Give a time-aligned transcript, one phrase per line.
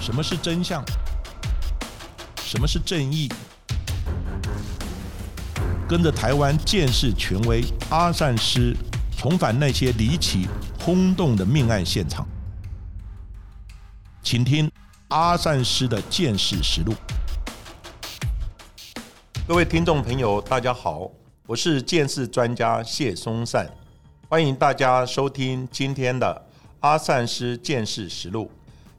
[0.00, 0.82] 什么是真相？
[2.42, 3.30] 什么是正义？
[5.86, 8.74] 跟着台湾建识权威阿善师，
[9.16, 10.48] 重返那些离奇
[10.82, 12.26] 轰动的命案现场，
[14.22, 14.70] 请听
[15.08, 16.94] 阿善师的见识实录。
[19.46, 21.10] 各位听众朋友，大家好，
[21.46, 23.68] 我是见识专家谢松善，
[24.28, 26.46] 欢迎大家收听今天的
[26.80, 28.50] 阿善师见识实录。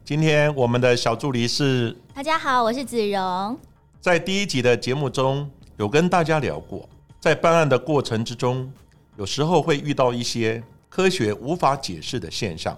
[0.03, 3.57] 今天我们的小助理是大家好，我是子荣。
[3.99, 8.69] 在第一集的节目中有跟大家聊过，在办案的过程之中，
[9.15, 12.75] 有时候会遇到一些科学无法解释的现象。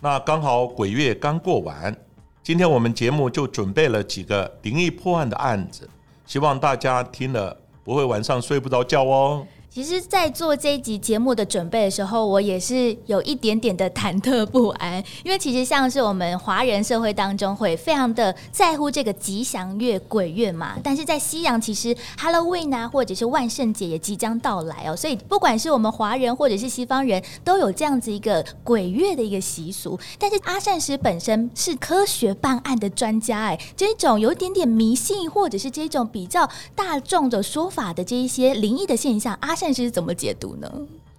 [0.00, 1.96] 那刚好鬼月刚过完，
[2.42, 5.88] 今天我们节目就准备了几个灵异破案的案子，
[6.26, 9.46] 希望大家听了不会晚上睡不着觉哦。
[9.76, 20.78] 其实，在做这一集节目的准备的时候，我也是有一点点的忐忑不安，因为其实像是我们华人社会当中会非常的在乎这个吉祥月、鬼月嘛。
[20.82, 30.00] 但是在西洋，其实 Halloween 啊，或者是万圣节也即将到来哦，所以不管是我们华人或者是西方人都有这样子一个鬼月的一个习俗。
[30.18, 39.65] 但是阿善师本身是科学办案的专家，哎，这种有一点点迷信或者是这种比较大众的说法的这一些灵异的现象，阿善。
[39.72, 40.70] 现是怎么解读呢？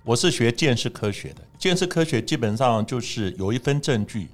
[0.04, 4.28] 我是学见识科学的，见识科学基本上就是有一分证据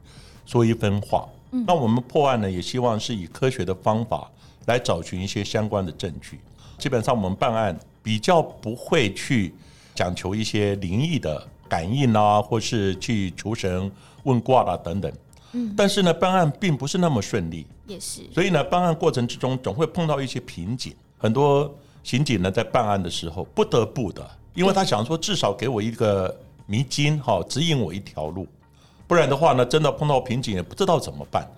[0.45, 1.27] 说一分话。
[1.51, 4.29] 嗯，那我们破案呢，也希望是以科学的方法
[4.67, 6.39] 来找寻一些相关的证据。
[6.77, 9.53] 基本上我们办案比较不会去
[9.95, 13.91] 讲求一些灵异的感应啊，或是去求神
[14.23, 15.11] 问卦啦等等。
[15.53, 18.21] 嗯，但是呢，办案并不是那么顺利，也是。
[18.31, 21.75] 所以呢，办案过程之中总会碰到一些瓶颈，很多。
[22.03, 28.45] 刑警呢，在办案的时候不得不的，因为他想说，至少给我一个迷津，哈，指引我一条路，
[29.07, 31.49] 不然的话呢，真的碰到瓶颈也不知道怎么办。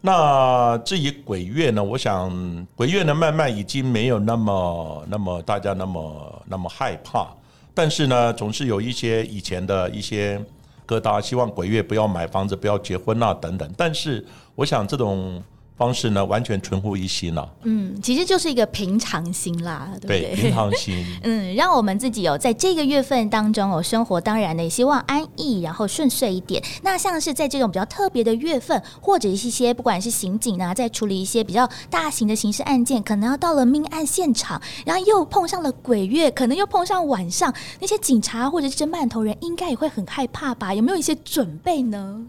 [0.00, 7.28] 那至于鬼月呢，我想鬼月呢，慢慢已经没有那么那么大家那么那么害怕，
[7.74, 10.42] 但是呢，总是有一些以前的一些
[10.86, 13.70] 疙瘩，希望鬼月不要买房子，不要结婚啊等等。
[13.76, 15.42] 但是我想这种。
[15.82, 17.52] 方式呢，完全存乎一心了。
[17.64, 20.32] 嗯，其实就是一个平常心啦，对不对？
[20.36, 21.04] 平常心。
[21.24, 26.62] 嗯，让我们自己有在这个月份当中哦，生活当然呢，也希望安逸，然后顺遂一点。
[26.82, 40.72] 那像是在这种比较特别的月份，或者一些不管是刑警啊，在处理一些比较大型的刑事案件，可能要到了命案现场，然后又碰上了鬼月，可能又碰上晚上，那些警察或者是侦办头人，应该也会很害怕吧？
[40.72, 42.22] 有没有一些准备呢？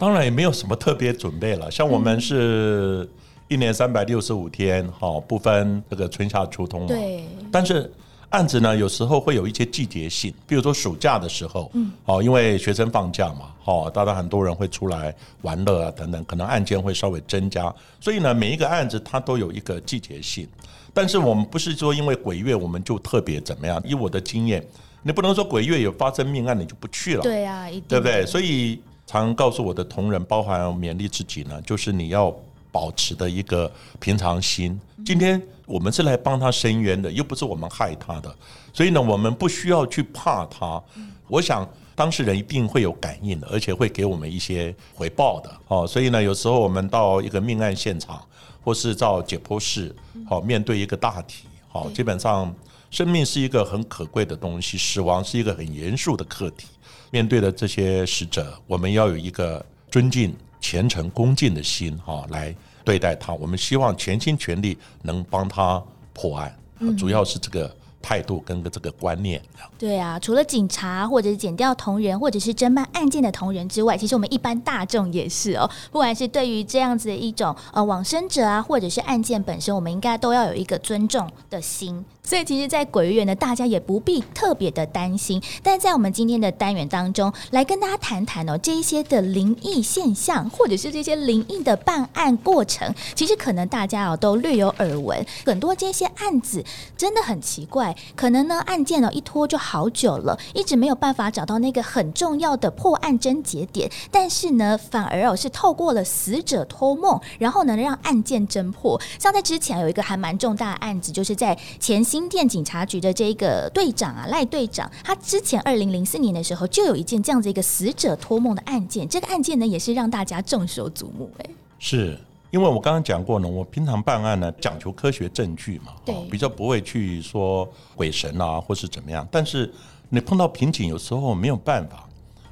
[0.00, 3.06] 当然也没有什么特别准备了，像我们是
[3.48, 6.86] 一年三百六十五天，哈，不分这个春夏秋冬嘛。
[6.86, 7.22] 对。
[7.52, 7.92] 但是
[8.30, 17.70] 案子呢，有时候会有一些季节性，比如说暑假的时候，嗯，哦，因为学生放假嘛，好，当然很多人会出来玩乐啊等等，可能案件会稍微增加。
[18.00, 20.48] 所以呢，每一个案子它都有一个季节性。
[20.94, 23.78] 但是我们不是说因为鬼月我们就特别怎么样？
[23.84, 24.66] 以我的经验，
[25.02, 27.22] 你不能说鬼月有发生命案你就不去了。
[27.22, 28.24] 对啊，对不对？
[28.24, 28.80] 所以。
[29.10, 32.32] 常告诉我的同仁，包含勉励自己呢，就是你要
[32.70, 34.80] 保持的一个平常心。
[35.04, 38.32] 今天我们是来帮他伸冤的，又不是我们害他的，
[38.72, 40.80] 所以呢，我们不需要去怕他。
[41.26, 45.50] 我想当事人一定会有感应的，而且会给我们一些回报的。
[45.66, 48.22] 哦，所以呢，有时候我们到一个命案现场，
[48.62, 49.92] 或是到解剖室，
[50.28, 52.54] 好面对一个大题，好，基本上
[52.92, 56.68] 生命是一个很可贵的东西，死亡是一个很严肃的课题。
[57.10, 62.54] 面对的这些使者，我们要有一个尊敬、虔诚、恭敬的心哈，来
[62.84, 63.34] 对待他。
[63.34, 65.82] 我们希望全心全力能帮他
[66.12, 66.56] 破案，
[66.96, 67.74] 主要是这个。
[68.02, 69.38] 态度跟个这个观念，
[69.78, 75.70] 对啊，除了警察或者是检调同仁，或者是侦办案件的同仁之外，其实我们一般大众也是哦。
[75.92, 82.02] 不管是对于这样子的一种呃往生者啊，或者是案件本身，我们应该都要有一个尊重的心。
[82.22, 85.42] 所以，其实，在鬼月呢，大家也不必特别的担心。
[85.62, 95.26] 但在我们今天的单元当中，来跟大家谈谈哦，这一些的灵异现象，或者是这些灵异的办案过程，其实可能大家哦都略有耳闻。
[95.44, 96.64] 很多这些案子
[96.96, 97.96] 真的很奇怪。
[98.14, 103.90] 可能呢，案件呢一拖就好久了，一直没有办法找到那个很重要的破案症结点。
[104.10, 109.00] 但是呢，反而哦是透过了死者托梦，然后呢让案件侦破。
[109.18, 119.08] 像在之前有一个还蛮重大的案子，就是在前新店警察局的这个队长啊赖队长，他之前二零零四年的时候就有一件这样子一个死者托梦的案件。
[119.08, 121.30] 这个案件呢也是让大家众所瞩目。
[121.38, 122.18] 哎，是。
[122.50, 129.24] 因为我刚刚讲过呢，我平常办案呢讲求科学证据嘛，对，比较不会去说鬼神啊或是怎么样。
[129.30, 129.72] 但是
[130.08, 132.08] 你碰到瓶颈，有时候没有办法，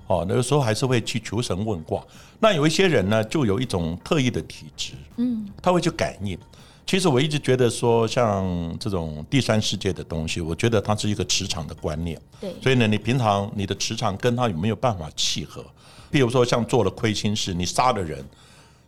[0.07, 2.01] 哦，那个时候还是会去求神问卦。
[2.39, 6.39] 那有一些人呢，就有一种特异的体质，嗯，他会去感应。
[6.89, 12.19] 其实我一直觉得说，像这种第三世界的东西，我觉得它是一个磁场的观念。
[12.41, 15.63] 对，所以呢，你平常你的磁场跟他有没有办法契合？
[16.11, 18.25] 比如说，像做了亏心事，你杀了人，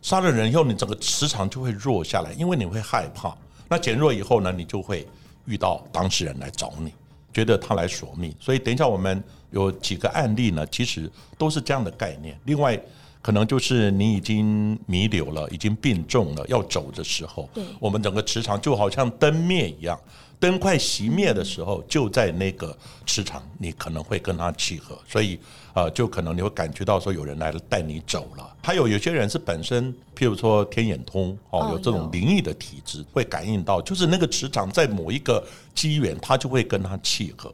[0.01, 3.37] 杀了人以后，你整个磁场就会弱下来，因为你会害怕。
[3.69, 5.07] 那减弱以后呢，你就会
[5.45, 6.91] 遇到当事人来找你，
[7.31, 8.33] 觉得他来索命。
[8.39, 11.07] 所以等一下我们有几个案例呢，其实
[11.37, 12.35] 都是这样的概念。
[12.45, 12.81] 另外。
[13.21, 17.47] 可能就是你已经弥留了，已经病重了，要走的时候，
[17.79, 19.99] 我们整个磁场就好像灯灭一样，
[20.39, 22.75] 灯快熄灭的时候，就在那个
[23.05, 25.39] 磁场，你可能会跟他契合，所以
[25.73, 28.55] 呃，就可能你会感觉到说有人来了带你走了。
[28.63, 35.43] 还有有些人是本身，譬如说天眼通哦，有这种灵异的体质，会感应到，就是那个磁场在某一个
[35.75, 37.53] 机缘，他就会跟他契合。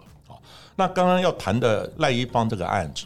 [0.80, 3.06] 那刚刚要谈的赖一方这个案子，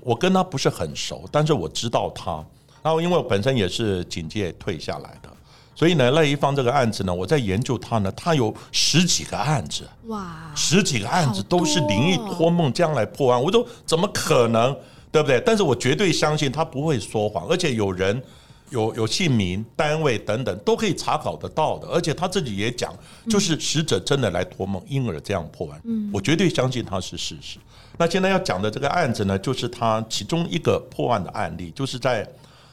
[0.00, 2.44] 我跟他不是很熟，但是我知道他。
[2.82, 5.28] 然后因为我本身也是警界退下来的，
[5.74, 14.76] 所以呢，赖一方这个案子呢，我在研究他呢，他有十几个案子，哇，十几个案子都是灵异托梦将来破案，我说怎么可能，
[15.10, 15.42] 对不对？
[15.44, 18.22] 但是我绝对相信他不会说谎，而且有人。
[18.70, 22.92] 有有姓名、单位等等都可以查考得到的，而且他自己也讲，
[23.30, 25.80] 就是死者真的来托梦，因而这样破案。
[25.84, 27.60] 嗯，我绝对相信他是事实。
[27.98, 32.26] 那现在要讲的这个案子呢，就是他其中一个破案的案例，就是在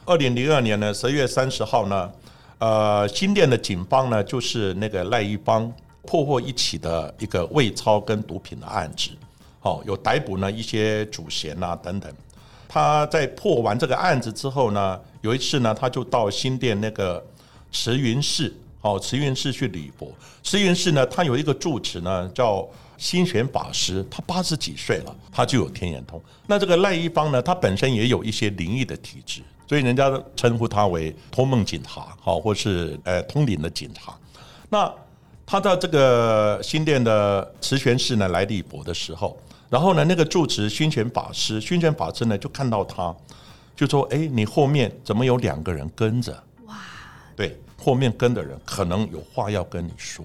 [0.06, 2.12] 二零零二年呢十月三十号呢，
[2.58, 5.72] 呃，新店的警方呢，就是那个赖一邦
[6.06, 9.12] 破获一起的一个伪钞跟毒品的案子，
[9.62, 12.12] 好，有逮捕呢一些主嫌啊等等。
[12.68, 17.24] 他在破完这个案子之后呢，有一次呢，他就到新店那个
[17.72, 20.12] 慈云寺，哦，慈云寺去礼佛。
[20.44, 22.68] 慈云寺呢，他有一个住持呢，叫
[23.04, 26.22] 心玄法师，他八十几岁了，他就有天眼通。
[26.48, 34.18] 那这个赖一方呢，他本身也有一些灵异的体质，所以人家称呼他为托梦警察，好，或是呃通灵的警察。
[34.70, 34.90] 那
[35.46, 39.38] 他到这个新店的慈玄寺呢来礼佛的时候。
[39.70, 43.14] 然后呢，那个住持心玄法师，心玄法师呢就看到他，
[43.76, 46.32] 就说：“哎，你后面怎么有两个人跟着？”
[46.68, 46.78] 哇，
[47.36, 50.24] 对，后面跟的人可能有话要跟你说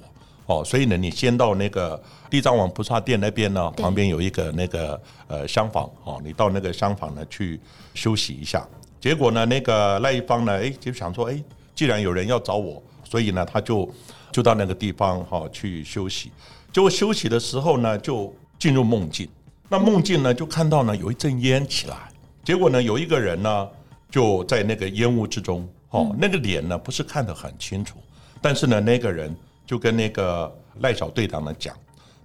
[0.49, 7.61] 哦，所以呢，你先到那个地藏王菩萨殿那边呢，旁边有一个那个呃厢房哦，你到那个厢房呢去
[7.93, 8.67] 休息一下。
[8.99, 13.87] 结果呢，那个赖一方呢，哎，就想说：“哎，既然有人要找我，所以呢，他就
[14.33, 16.33] 就到那个地方哈去休息。
[16.73, 19.29] 结果休息的时候呢，就进入梦境。”
[19.69, 22.11] 那梦境呢，就看到呢有一阵烟起来，
[22.43, 23.69] 结果呢有一个人呢
[24.11, 27.99] 就在那个烟雾之中，哦，那个脸呢不是看得很清楚，
[28.41, 29.37] 但是呢那个人
[29.69, 31.77] 就跟那个赖小队长呢讲，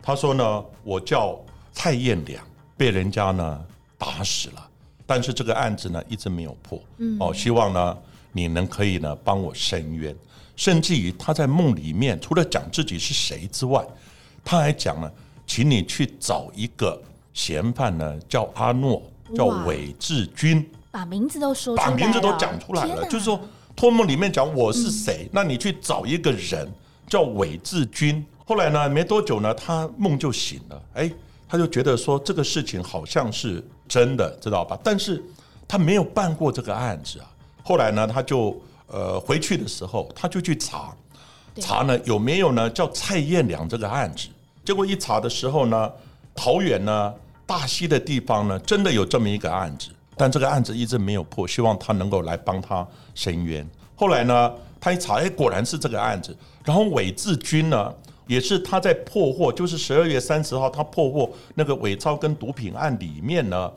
[0.01, 1.37] 他说呢我叫
[1.73, 2.41] 蔡彦良，
[2.77, 3.65] 被人家呢
[3.97, 4.69] 打死了，
[5.05, 6.81] 但是这个案子呢一直没有破，
[7.19, 7.97] 哦，希望呢
[8.31, 10.15] 你能可以呢帮我伸冤，
[10.55, 13.85] 甚至于他在梦里面除了讲自己是谁之外，
[14.45, 15.11] 他还讲呢，
[15.45, 16.99] 请你去找一个。
[17.35, 19.01] 嫌犯呢叫阿诺，
[19.35, 23.03] 叫韦志军，把名字都说，把名字都讲出来了。
[23.05, 23.41] 就是说，
[23.75, 26.71] 托梦里面讲我是谁，那你去找一个人
[27.07, 28.25] 叫韦志军。
[28.45, 31.11] 后来呢，没多久呢，他梦就醒了，哎，
[31.47, 34.77] 他就觉得说这个事情好像是真的，知道吧？
[34.83, 35.23] 但是
[35.67, 37.25] 他没有办过这个案子啊。
[37.63, 40.93] 后来呢，他就呃回去的时候，他就去查
[41.59, 44.27] 查呢有没有呢叫蔡彦良这个案子。
[44.65, 45.91] 结果一查的时候呢，
[46.33, 47.13] 桃园呢。
[47.45, 53.69] 大溪的地方呢，真的有这么一个案子，但这个案子一直没有破，希望他能够来帮他伸冤。
[53.97, 56.35] 后来呢，他一查，哎，果然是这个案子。
[56.63, 57.93] 然后韦志军呢，
[58.27, 63.71] 也是他在破获，就是十二月三十号，他破获那个伪钞跟毒品案里面呢，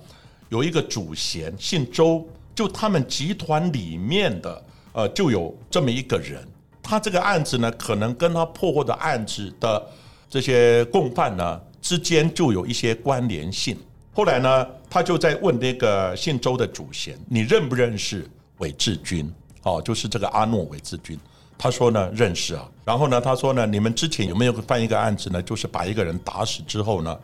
[0.49, 6.47] 有一个主嫌姓周，就他们集团里面的呃，就有这么一个人。
[6.83, 9.85] 他这个案子呢，可能跟他破获的案子的
[10.31, 11.61] 这些共犯呢。
[11.83, 13.77] 之间就有一些关联性。
[14.13, 18.29] 后来呢，他就在问那个姓周的主嫌：“你认不认识
[18.59, 19.33] 韦志军？
[19.63, 21.17] 哦，就是这个阿诺韦志军。”
[21.59, 22.69] 他说呢，认识啊。
[22.85, 25.43] 然后呢，他说呢，你们之前有没有犯一个案子呢？
[25.43, 27.19] 就是把一个人打死之后呢，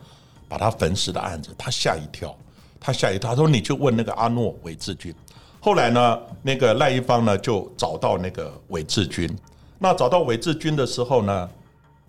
[0.49, 1.55] 把他焚尸的案子。
[1.57, 2.35] 他吓一跳，
[2.79, 3.29] 他吓一跳。
[3.29, 5.13] 他说：“你就问那个阿诺韦志军。”
[5.61, 9.33] 后来呢，那个赖一方呢就找到那个韦志军。
[9.79, 11.49] 那找到韦志军的时候呢，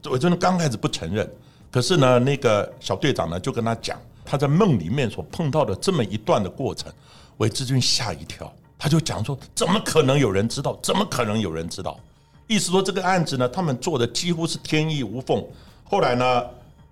[0.06, 1.30] 韦志军刚开始不承认。
[1.70, 6.92] 可是呢，那个小队长呢就跟他讲，他在梦里面所碰到的这么一段的过程，
[7.36, 10.76] 韦志军吓一跳，他就讲说：怎么可能有人知道？
[10.82, 11.98] 怎么可能有人知道？
[12.46, 15.42] 意思说这个案子呢，他们做的几乎是天衣无缝。
[15.82, 16.44] 后来呢，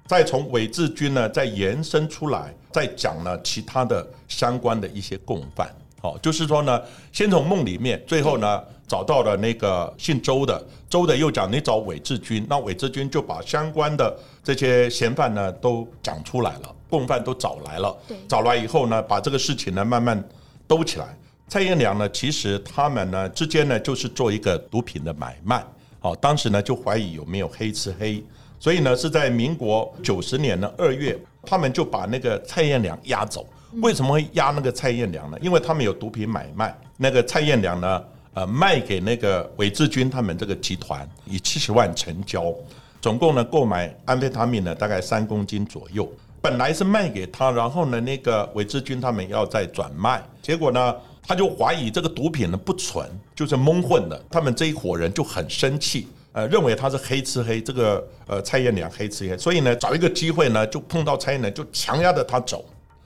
[0.07, 5.71] 再从伪志军呢再延伸出来，再讲呢其他的相关的一些共犯。
[6.01, 6.81] 好，就是说呢，
[7.13, 20.23] 先从梦里面，最后呢找到了那个姓周的，周的又讲你找韦志军，那韦志军就把相关的这些嫌犯呢都讲出来了，共犯都找来了，找来以后呢，把这个事情呢慢慢
[20.67, 21.17] 兜起来。
[21.49, 25.63] 蔡燕良呢，其实他们呢之间呢就是做一个毒品的买卖，
[26.01, 28.25] 好，当时呢就怀疑有没有黑吃黑，
[28.59, 33.47] 所以呢是在民国九十年的二月，他们就把那个蔡燕良押走。
[33.81, 35.39] 为什么会押那个蔡燕良呢？
[35.41, 42.55] 因为他们有毒品买卖，那个蔡燕良呢，呃，卖给那个韦志军他们这个集团，以七十万成交，
[43.01, 46.11] 总共呢购买安非他命呢大概三公斤左右。
[46.43, 50.95] 本来是卖给他，然后呢那个韦志军他们要再转卖，结果呢
[51.27, 54.21] 他就怀疑这个毒品呢不纯，就是蒙混的。
[54.31, 62.65] 他们这一伙人就很生气，呃，认为他是黑吃黑，这个呃蔡燕良黑吃黑，所以呢找一个机会呢就碰到蔡燕良，就强压着他走。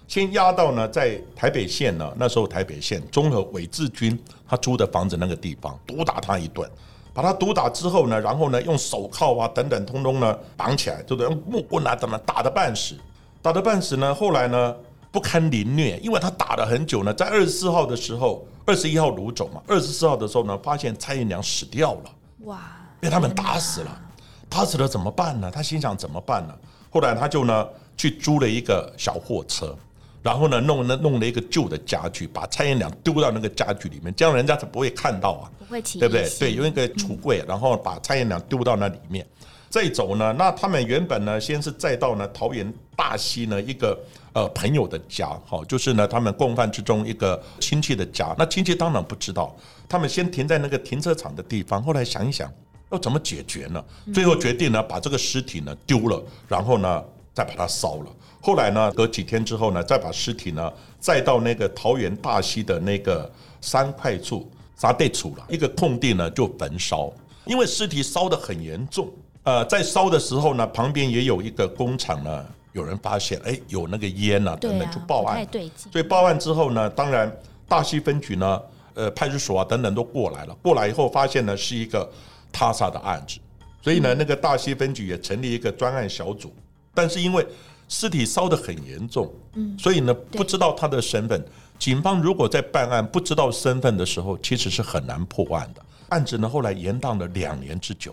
[0.08, 4.16] 先压到呢，在台北县呢，那时候台北县综合伪志军
[4.48, 6.68] 他租的房子那个地方，毒打他一顿，
[7.12, 11.28] 把他毒打之后呢，然后呢用手铐啊等等通通呢绑起来，对不对？
[11.28, 12.94] 用木棍啊怎么打的半死，
[13.42, 14.14] 打的半死呢？
[14.14, 14.76] 后来呢
[15.16, 22.60] 不堪凌虐，因为他打了很久呢，在二十四号的时候，二十一号掳走嘛，二十四号的时候呢，发现蔡燕娘死掉了，哇，
[23.00, 24.00] 被他们打死了，
[24.46, 25.50] 打死了怎么办呢？
[25.50, 26.54] 他心想怎么办呢？
[26.90, 29.74] 后来他就呢去租了一个小货车。
[30.22, 36.28] 然后呢，弄了弄了一个旧的家具，把蔡燕良丢到那个家具里面，这样人家才不会看到啊，不会对不对？
[36.38, 39.26] 对，用一个橱柜，然后把蔡燕良丢到那里面。
[39.70, 43.98] 再走呢，那他们原本呢，先是再到呢桃园大溪呢一个
[44.36, 48.34] 呃朋友的家，好，就是呢他们共犯之中一个亲戚的家。
[48.36, 49.56] 那亲戚当然不知道，
[49.88, 51.82] 他们先停在那个停车场的地方。
[51.82, 52.52] 后来想一想，
[52.90, 53.82] 要怎么解决呢？
[54.12, 57.02] 最后决定呢，把这个尸体呢丢了，然后呢
[57.32, 58.14] 再把它烧了。
[58.42, 67.10] 后来呢，隔几天之后呢，再把尸体呢，再到那个桃园大溪的那个三块处沙地处了一个空地呢，就焚烧。
[67.46, 69.10] 因为尸体烧得很严重，
[69.44, 75.44] 呃，在烧的时候呢，旁边也有一个工厂呢，有人发现，哎，有那个烟啊，等等，就报案。
[75.90, 77.34] 所以报案之后呢，当然
[77.66, 78.62] 大溪分局呢，
[78.94, 80.54] 呃，派出所啊等等都过来了。
[80.62, 82.08] 过来以后发现呢，是一个
[82.52, 83.38] 他杀的案子，
[83.82, 86.54] 所以呢，那个大溪分局也成立一个专案小组，
[86.94, 87.44] 但是因为。
[87.88, 91.40] 尸体烧得很严重，嗯，所以呢，不知道他的身份。
[91.78, 95.80] 警方如果在办案不知道身份的时候，其实是很难破案的。
[96.08, 98.12] 案子呢，后来延宕了两年之久。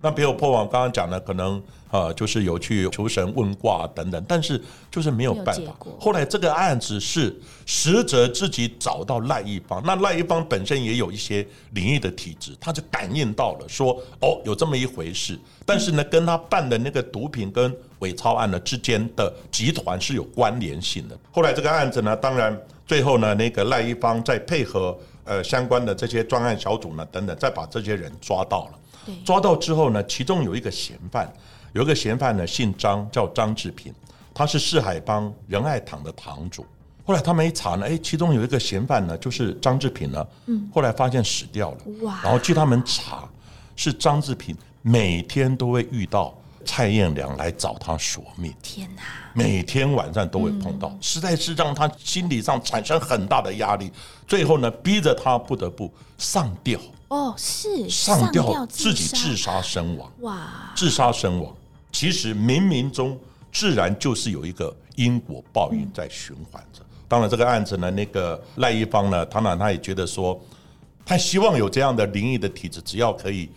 [0.00, 5.74] 那没有破网，刚刚讲的可能呃，就是有去求神问卦等等，但是就是没有办法。
[5.98, 7.34] 后来这个案子是
[7.66, 15.36] 死者自己找到赖一方，那赖一方本身也有一些灵异的体质，他就感应到了，说哦有这么一回事。
[15.66, 21.18] 但是呢，跟他办的那个毒品跟伪钞案呢之间的集团是有关联性的。
[21.32, 28.78] 后来这个案子呢，当然最后呢，那个赖一方再配合呃相关的这些专案小组呢等等，再把这些人抓到了。
[29.24, 31.32] 抓到之后呢，其中有一个嫌犯，
[31.72, 33.92] 有一个嫌犯呢姓张，叫张志平，
[34.32, 36.64] 他是四海帮仁爱堂的堂主。
[37.04, 40.26] 后来他们一查呢，哎，其中有一个嫌犯呢，就是张志平呢。
[40.46, 40.68] 嗯。
[40.74, 41.78] 后来发现死掉了。
[42.02, 42.20] 哇。
[42.22, 43.26] 然后据他们查，
[43.76, 46.36] 是张志平每天都会遇到
[46.66, 48.52] 蔡燕良来找他索命。
[48.62, 49.02] 天哪！
[49.32, 53.90] 每天晚上都会碰到，实在是让他心理上产生很大的压力。
[54.26, 56.78] 最后呢，逼着他不得不上吊。
[57.08, 60.72] 哦，是上吊自己自杀身亡哇！
[60.76, 61.54] 自杀身亡，
[61.90, 63.18] 其实冥冥中
[63.50, 66.82] 自然就是有一个因果报应在循环着。
[67.08, 70.38] 当然，这个案子呢，那个赖一方呢，当然他也觉得说，
[71.06, 73.48] 他希望有这样的灵异的体质，只要可以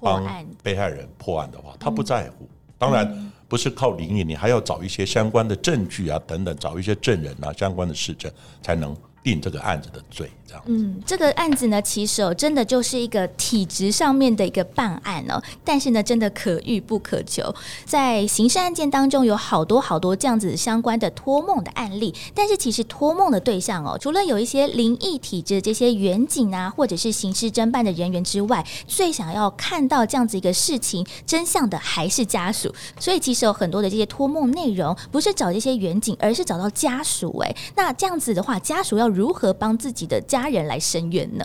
[0.00, 0.24] 帮
[0.62, 2.48] 被害人破案的话，他不在乎。
[2.78, 8.30] 当然不是靠灵异，你还要找一些相关的证据啊，等等，找一些证人啊，相关的事证
[8.62, 8.96] 才能。
[9.22, 10.62] 定这个案子的罪，这样。
[10.66, 15.40] 嗯，这个案子呢，其实哦，真的就是一个体制上面的一个办案哦。
[15.64, 17.54] 但是呢，真的可遇不可求。
[17.84, 22.12] 在刑事案件当中，有好多好多这样子相关的托梦的案例。
[22.34, 32.74] 但是，其实托梦的对象哦，除了有一些灵异体质这些远景啊，或者是刑事侦办的人员之外，最想要看到这样子一个事情真相的，还是家属。
[32.98, 37.38] 所以，其实有很多的这些托梦内容，不是找这些远景，而是找到家属。
[37.38, 39.11] 哎，那这样子的话，家属要。
[39.12, 41.44] 如何帮自己的家人来伸冤呢？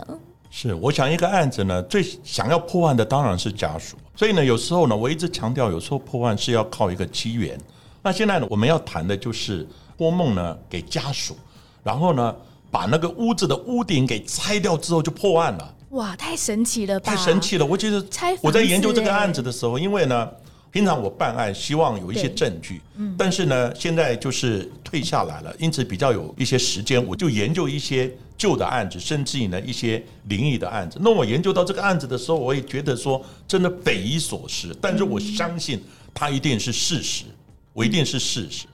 [0.50, 3.96] 是，我想一个案子呢，最想要破案的当然是家属。
[4.16, 7.58] 所以呢，有时候呢，我一直强调，有时候破案是要靠一个机缘。
[8.02, 11.36] 那现在呢，我们要谈的就是托梦呢给家属，
[11.82, 12.34] 然后呢，
[12.70, 15.74] 把那个屋子的屋顶给拆掉之后就破案了。
[15.90, 17.14] 哇，太神奇了吧！
[17.14, 17.66] 太神奇了！
[17.66, 18.04] 我觉得，
[18.42, 20.28] 我在研究这个案子的时候，因为呢。
[20.78, 30.96] 平常我办案希望有一些证据，嗯，但是呢，现在就是退下来了，因此比较有一些时间，我就研究一些旧的案子，甚至于呢一些灵异的案子。
[31.02, 35.82] 那我研究到这个案子的时候，我也觉得说真的匪夷所思，但是我相信
[36.14, 37.24] 它一定是事实，
[37.72, 38.66] 我一定是事实。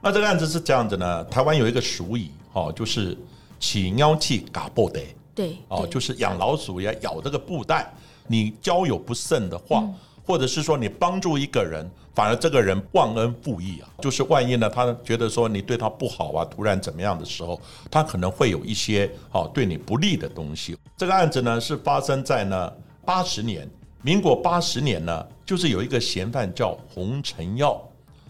[0.00, 3.16] 那这个案子是这样子呢，台湾有一个俗语，哦，就是
[3.60, 5.00] 起尿气嘎布袋。
[5.32, 7.88] 对，哦，就是养老鼠也咬这个布袋。
[8.26, 9.84] 你交友不慎的话，
[10.24, 13.88] 或者是说你帮助一个人，反而这个人忘恩负义啊。
[14.00, 17.60] 就是万一呢，他觉得说你对他不好啊，突然怎么样的时候，
[17.90, 20.76] 他可能会有一些哦对你不利的东西。
[20.96, 22.72] 这个案子呢是发生在呢
[23.04, 23.68] 八十年，
[24.02, 27.80] 民国八十年呢，就是有一个嫌犯叫洪承耀，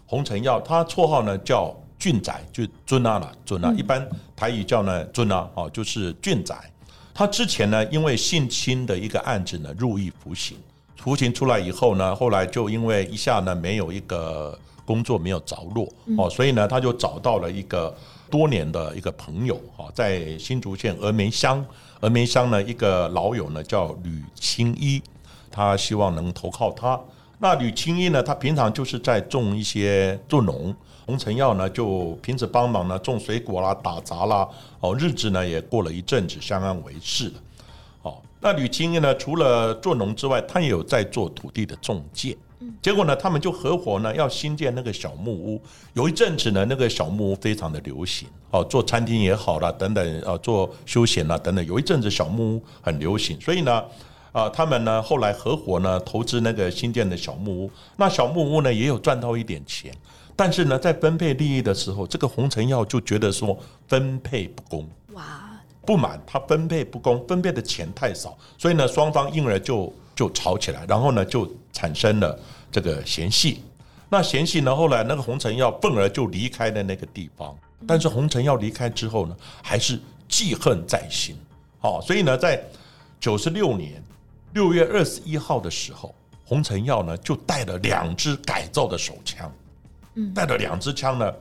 [0.07, 6.55] 洪承耀他绰号呢叫俊仔，就尊啊了，尊啊，一般台语叫呢尊啊，哦，就是俊仔。
[7.15, 10.57] 他之前呢，因为性侵的一个案子呢，入狱服刑。
[11.03, 15.85] 服刑出来以后呢，后来就因为一下呢没有一个工作没有着落
[16.17, 17.93] 哦，所以呢他就找到了一个
[18.31, 21.65] 多年的一个朋友哈，在新竹县峨眉乡，
[22.01, 25.03] 峨眉乡呢一个老友呢叫吕清一，
[25.51, 27.01] 他希望能投靠他。
[27.41, 30.73] 那吕清一呢，他平常就是在种一些做农，
[31.05, 37.35] 洪承耀呢就平时帮忙呢种水果啦、打杂啦，哦，日子呢也过了一阵子，相安为事了。
[38.43, 42.37] 那吕青呢，除了做农之外，他也有在做土地的中介。
[42.81, 45.63] 结果呢，他们就合伙呢，要新建那个小木屋。
[45.95, 51.65] 有一阵子呢，那个小木屋非常的流行，哦，做餐厅也好啦，等等，呃，做休闲啦，等等。
[51.67, 53.83] 有一阵子小木屋很流行，所以呢，
[54.33, 57.71] 啊，他们呢后来合伙呢投资那个新建的小木屋。
[57.97, 59.93] 那小木屋呢也有赚到一点钱，
[60.35, 63.57] 但是呢，在分配利益的时候，这个洪承耀就觉得说
[63.87, 64.89] 分配不公。
[65.13, 65.51] 哇，
[65.85, 72.39] 不满他分配不公，分配的钱太少，所以呢，双方因而就就吵起来，然后呢，就产生了
[72.71, 73.63] 这个嫌隙。
[74.09, 79.99] 那嫌隙呢，后来那个洪承耀愤而就离开了那个地方，但是洪承耀离开之后呢，还是
[80.29, 81.35] 记恨在心。
[81.81, 82.63] 哦，所以呢，在
[83.19, 84.03] 九十六年
[84.53, 89.51] 六月二十一号的时候，洪承耀呢就带了两支改造的手枪，
[90.15, 91.33] 嗯带了两支枪呢，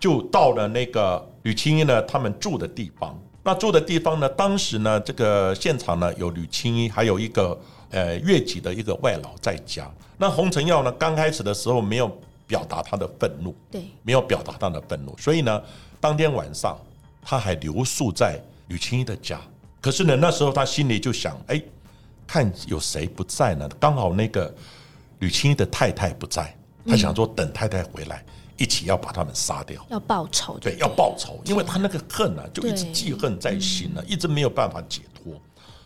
[0.00, 3.16] 就到了那个吕清英呢他们住的地方。
[3.44, 7.56] 那住的地方呢，当时呢这个现场呢有吕青衣，还有一个
[7.90, 9.88] 呃越籍的一个外劳在家。
[10.16, 12.10] 那洪承耀呢刚开始的时候没有
[12.46, 15.62] 表达他的愤怒，对，没有表达他的愤怒，所以呢，
[16.00, 16.78] 当天晚上
[17.22, 19.38] 他还留宿在吕青衣的家。
[19.80, 21.62] 可是呢，那时候他心里就想，哎，
[22.26, 23.68] 看有谁不在呢？
[23.78, 24.52] 刚好那个
[25.18, 28.24] 吕青衣的太太不在，他想说等太太回来，
[28.56, 29.84] 一起要把他们杀掉。
[29.88, 35.32] 要报仇，对，不要报仇，因为他那个恨呢、就一直记恨在心呢、一直没有办法解脱。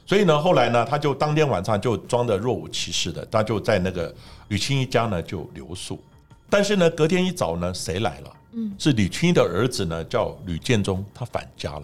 [0.06, 4.14] 所以呢，后来呢，他就当天晚上就装的若无其事的，他就在那个
[4.48, 6.02] 吕青一家呢就留宿。
[6.48, 8.32] 但是呢，隔天一早呢，谁来了？
[8.52, 11.82] 嗯，是吕青一的儿子呢，叫吕建忠，他返家了。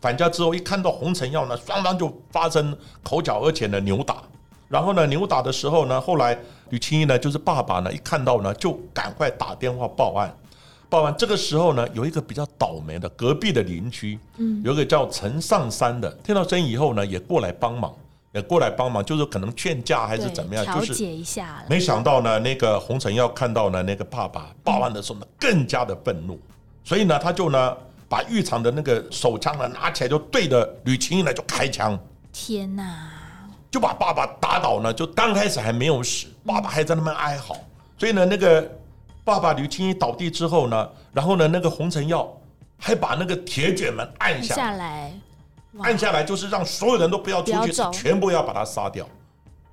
[0.00, 4.22] 返家之后，一看到洪承耀呢，双方就发生口角，而且呢扭打。
[4.68, 6.38] 然后呢，扭打的时候呢，后来
[6.74, 10.36] 吕青一呢，就是爸爸呢，一看到呢，就赶快打电话报案。
[10.90, 17.94] 报案这个时候呢，有一个比较倒霉的隔壁的邻居，嗯，有一个叫陈上山的，听到声音以后呢，也过来帮忙，
[18.32, 26.36] 也过来帮忙，就是可能劝架还是怎么样，调就是解一下，没想到呢，那个洪承耀看到呢那个爸爸报案的时候呢，更加的愤怒，
[26.82, 27.76] 所以呢，他就呢
[28.08, 31.96] 把浴场的那个手枪呢拿起来，就对着吕青一呢就开枪，
[32.32, 33.13] 天哪，
[33.74, 34.94] 就把爸爸打倒呢。
[34.94, 37.56] 就刚开始还没有死，爸爸还在那边哀嚎，
[37.98, 38.70] 所以呢，那个
[39.24, 42.32] 爸爸吕青一倒地之后呢，然后呢，那个洪承耀
[42.78, 45.12] 还把那个铁卷门按按下来下来，
[45.80, 49.04] 按下来就是让所有人都不要出去，全部要把他杀掉。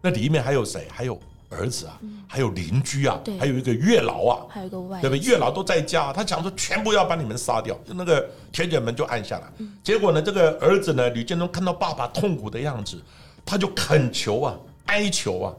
[0.02, 0.88] 那里面还有谁？
[0.92, 5.24] 还有儿子啊，还有邻居啊，还有一个月老啊，还有一个外对不对？
[5.24, 9.44] 月老都在家，他想说全部要把你们杀掉，那个铁卷门就按下来。
[9.84, 13.00] 结果呢，这个儿子呢，吕建中看到爸爸痛苦的样子，
[13.46, 15.54] 他就恳求啊，哀求啊，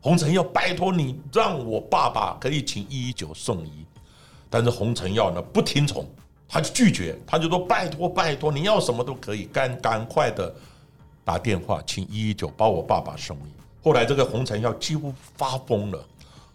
[0.00, 3.86] 洪承耀，拜托你让我爸爸可以请一一九送医。
[4.50, 6.06] 但是洪承耀呢不听从，
[6.48, 10.54] 他就拒绝，他就说拜托拜托，你要什么都可以，赶赶快的
[11.24, 13.52] 打电话请一一九把我爸爸送医。
[13.82, 16.04] 后来这个洪承耀几乎发疯了，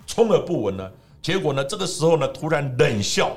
[0.07, 0.89] 充耳不闻呢。
[1.21, 3.35] 结果呢，这个时候呢，突然冷笑，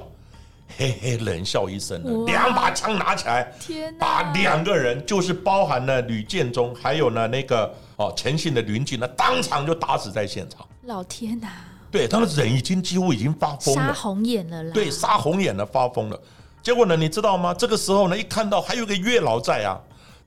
[0.77, 4.05] 嘿嘿冷笑一声两把枪拿起来，天哪。
[4.05, 10.67] 把两个人，就是包含了吕建中，还有呢那个哦陈姓的邻居呢，当场就打死在现场。
[10.83, 11.49] 老天呐，
[11.91, 13.83] 对，他的人已经几乎已经发疯了。
[13.83, 16.21] 杀了，红眼了啦，对，杀红眼了，发疯了。
[16.63, 17.53] 结果呢，你知道吗？
[17.53, 19.79] 这个时候呢，一看到还有个月老在啊，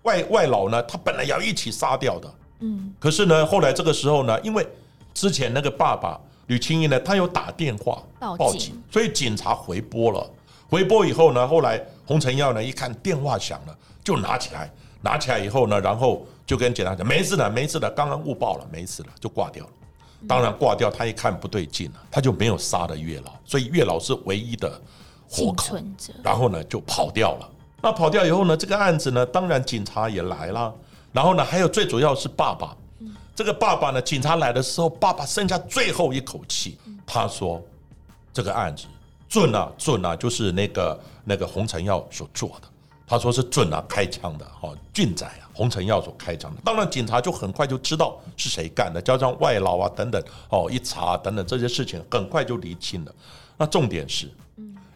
[0.04, 4.68] 外外老呢，他本来要一起杀掉的，嗯，可是呢，后来这个时候呢，因为
[5.14, 10.30] 之前那个爸爸吕青英呢，他有打电话报警所以警察回拨了。
[10.70, 19.72] 回拨以后呢，后来洪承耀呢一看电话响了，就拿起来，拿起来以后呢，然后就跟警察讲没事的，没事的，刚刚误报了，没事了，就挂掉了。
[20.28, 24.70] 当然挂掉，他一看不对劲了，他就没有杀了月老，所以月老是唯一的
[25.30, 25.78] 活幸口。
[26.24, 27.50] 然后呢就跑掉了。
[27.82, 30.74] 那跑掉以后呢，这个案子呢，当然警察也来了。
[31.12, 32.76] 然后呢，还有最主要是爸爸。
[33.36, 37.62] 这个爸爸呢，警察来的时候，爸爸剩下最后一口气，他说
[38.32, 38.86] ：“这个案子
[39.28, 42.68] 准啊，准啊，就是那个那个洪承耀所做的。”
[43.06, 46.62] 他说是准啊，开枪的，哈，俊仔啊，洪承耀所开枪的。
[46.64, 53.14] 当然，警察就很快就知道是谁干的，加上外劳啊等等，哦，一查等等这些事情，很快就厘清了。
[53.58, 54.32] 那重点是，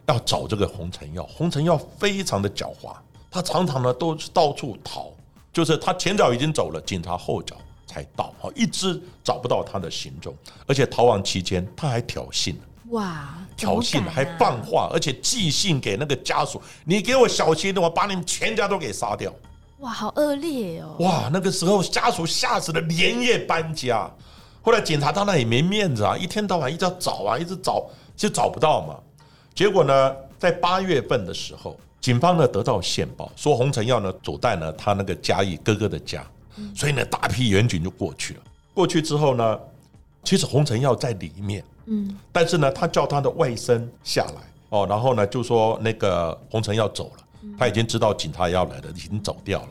[0.06, 1.22] 要找这个洪承耀。
[1.24, 2.96] 洪承耀非常的狡猾，
[3.30, 5.12] 他常常呢都是到处逃，
[5.52, 7.54] 就是他前脚已经走了，警察后脚
[7.90, 10.32] 才到，哦，一直找不到他的行踪。
[10.66, 12.54] 而且逃亡期间，他还挑衅，
[12.90, 19.32] 哇，挑衅还放话，而且寄信给那个家属，你给我小心，我把你们全家都给杀掉。
[19.78, 24.08] 哇，好恶劣哦，哇，那个时候家属吓死了，连夜搬家。
[24.62, 28.94] 后来警察到那也没面子啊，一天到晚一直要找啊，一直找，就找不到嘛。
[29.54, 36.24] 结果呢，在八月份的时候，警方呢得到线报，说洪承耀呢走在呢他那个嘉义哥哥的家，
[36.74, 38.40] 所以呢大批援警就过去了。
[38.74, 39.58] 过去之后呢，
[40.24, 47.24] 其实洪承耀在里面，嗯，但是呢，他叫他的外甥下来哦，然后呢就说那个洪承耀走了，
[47.58, 49.68] 他已经知道警察要来了，已经走掉了。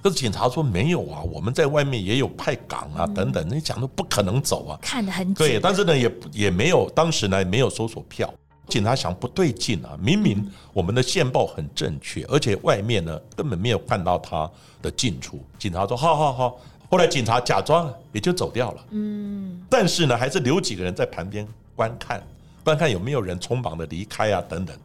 [0.00, 4.78] 可是警察说没有啊，我们在外面也有派岗啊，等等，你讲的不可能走啊。
[4.80, 8.32] 看得很紧，对，但是呢，也也没有，当时呢没有搜索票。
[8.68, 14.48] 警察想不对劲啊，明明我们的线报很正确，而且外面呢根本没有看到他
[14.82, 15.40] 的进出。
[15.58, 18.84] 警察说好好好，后来警察假装也就走掉了。
[18.90, 22.22] 嗯，但是呢，还是留几个人在旁边观看，
[22.62, 24.76] 观看有没有人匆忙的离开啊，等等。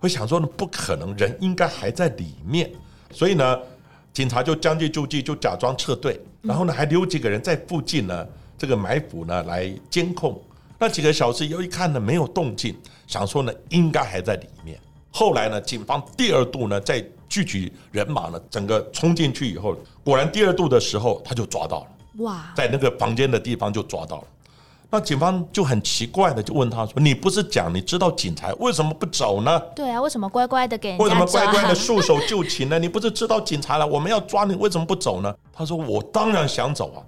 [0.00, 2.70] 会想说呢，不可能，人应该还在里面，
[3.12, 3.58] 所以呢，
[4.12, 10.40] 警察就将计就计，就假装撤退，然后呢，还留几个人在附近呢，这个埋伏呢来监控。
[10.78, 14.78] 那几个小时以后一看呢，没有动静，想说呢，应该还在里面。
[15.10, 21.86] 后来呢，警方第二度呢，在聚集人马呢，整个冲进去以后，果然第二度的时候，他就抓到了。
[22.18, 24.24] 哇，在那个房间的地方就抓到了。
[24.90, 29.60] 那警方就很奇怪的就问他说：“你不是讲你知道警察为什么不走呢？
[29.76, 32.78] 对啊，为什么乖乖的给人家为什么乖乖的束手就擒呢？
[32.78, 37.02] 你不是知道警察了，我们要抓你，为什么不走呢？”他说：“我当然想走啊，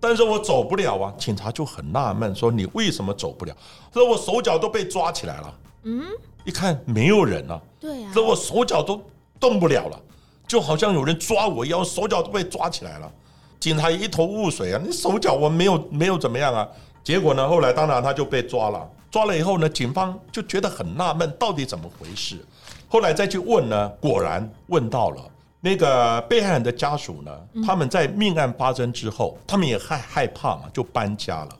[0.00, 3.54] 但是我走不了啊。”警察就很纳闷说：“你为什么走不了？”
[3.92, 6.02] 说：“我手脚都被抓起来了。”嗯，
[6.44, 9.00] 一看没有人啊，对啊，说我手脚都
[9.38, 10.00] 动不了了，
[10.46, 13.10] 就好像有人抓我一样，手脚都被抓起来了。
[13.58, 16.68] 警察一头雾水啊，你手脚我没有没有怎么样啊？
[17.02, 22.44] 结果呢，后来当然他就被抓了，抓了以后呢，警方就觉得很纳闷，到底怎么回事？
[22.88, 25.22] 后来再去问呢，果然问到了
[25.60, 27.30] 那个被害人的家属呢，
[27.66, 31.56] 他们在命案发生之后，他们也害害怕嘛，就搬家了。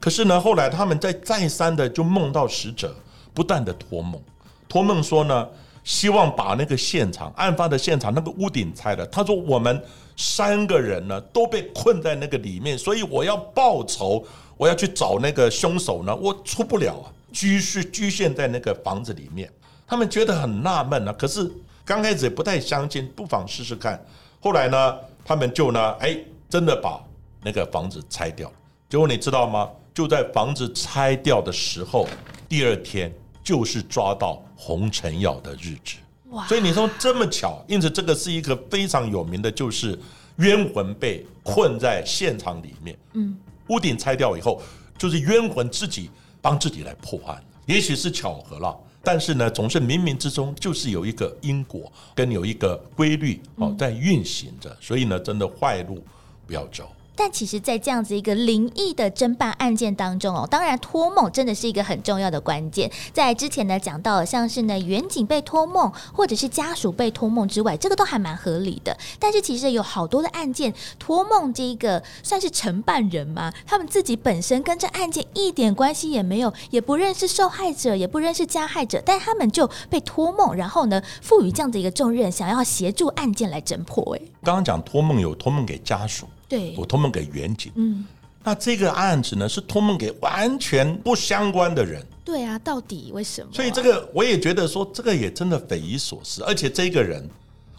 [0.00, 2.94] 可是呢，后来他们在再三的就梦到死者，
[3.32, 4.20] 不断的托梦，
[4.68, 5.48] 托梦说呢，
[5.84, 9.06] 希望把那个现场案发的现场那个屋顶拆了。
[9.06, 9.82] 他说我们
[10.16, 14.24] 三个人呢都被困在那个里面，所以我要报仇，
[14.56, 19.48] 我要去找那个凶手呢，我出不了啊，居是局限在那个房子里面。
[19.86, 21.50] 他们觉得很纳闷啊，可是
[21.84, 24.02] 刚开始也不太相信，不妨试试看。
[24.40, 26.18] 后来呢，他们就呢，哎，
[26.48, 27.02] 真的把
[27.42, 28.54] 那个房子拆掉了。
[28.88, 29.70] 结果你知道吗？
[29.92, 32.08] 就在房子拆掉的时候，
[32.48, 35.96] 第二天就是抓到洪承耀的日子。
[36.30, 39.98] 哇，所以你说这么巧，因此这个是一个非常有名的，就是
[40.36, 42.96] 冤魂被困在现场里面。
[43.12, 43.36] 嗯，
[43.68, 44.60] 屋顶拆掉以后，
[44.98, 48.76] 就是冤魂自己帮自己来破案，也许是巧合了。
[49.04, 56.02] 但是呢，总是冥冥之中就是有一个因果跟有一个规律哦在运行着，所以呢，真的坏路
[56.46, 56.90] 不要走。
[57.16, 62.90] 但其实，在这样子一个灵异的侦办案件当中哦，当然托梦真的是一个很重要的关键。
[63.12, 68.96] 在之前呢讲到，像是呢远景被托梦，或者是家属被托梦之外，这个都还蛮合理的。
[69.18, 84.16] 但是其实有好多的案件，托梦这一个算是承办人嘛，他们自己本身跟这案件一点关系也没有，也不认识受害者，也不认识加害者，但他们就被托梦，然后呢赋予这样的一个重任，想要协助案件来侦破。
[84.16, 86.72] 哎，刚刚讲托梦有托梦给家属，对。
[86.74, 88.04] 有，托梦给远景，嗯，
[88.42, 92.04] 那这个案子呢是托梦给完全不相关的人。
[92.24, 96.42] 对啊，到底为什么啊、所以这个我也觉得说，这个也真的匪夷所思。
[96.44, 97.28] 而且这个人，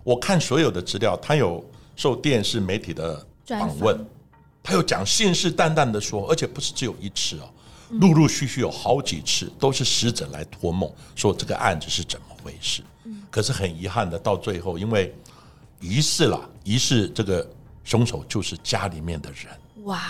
[0.03, 1.63] 我看所有的资料，他有
[1.95, 4.05] 受电视媒体的访问，
[4.61, 7.49] 他有讲信誓旦旦的说，而且不是只有一次哦，
[7.99, 12.83] 陆陆续续有好几次都是死者来托梦说这个案子是怎么回事。
[13.05, 13.23] 嗯。
[13.31, 15.11] 可是很遗憾的，到最后因为
[15.81, 17.47] 疑似了，疑似这个
[17.85, 19.85] 凶手就是家里面的人。
[19.85, 20.01] 哇，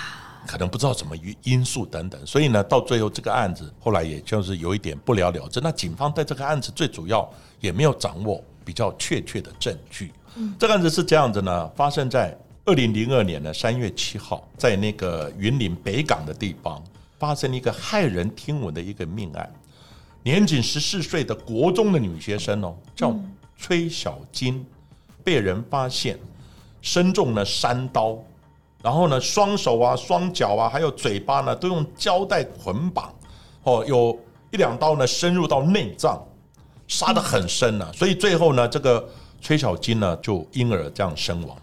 [0.48, 5.60] 可能不知道什么因因素等等，所以呢，到最后这个案子后来也就是有一点不了了之。
[5.60, 10.12] 那警方在这个案子最主要也没有掌握比较确切的证据。
[10.58, 16.84] 这个案子是这样子呢，发生在二零零二年的三月七号，在那个云林北港的地方
[17.20, 19.54] 发生一个骇人听闻的一个命案，
[20.24, 23.16] 年仅十四岁的国中的女学生哦，叫
[23.58, 24.66] 崔小金，
[25.24, 26.18] 被人发现
[26.86, 28.16] 身中了三刀。
[28.84, 33.12] 然后呢，双手啊、双脚啊，还有嘴巴呢，都用胶带捆绑，
[33.64, 34.16] 哦，有
[34.52, 36.24] 一两刀呢深入到内脏，
[36.88, 37.90] 杀得很深啊。
[37.92, 39.04] 所以最后呢，这个
[39.42, 41.58] 崔小金呢就因而这样身亡。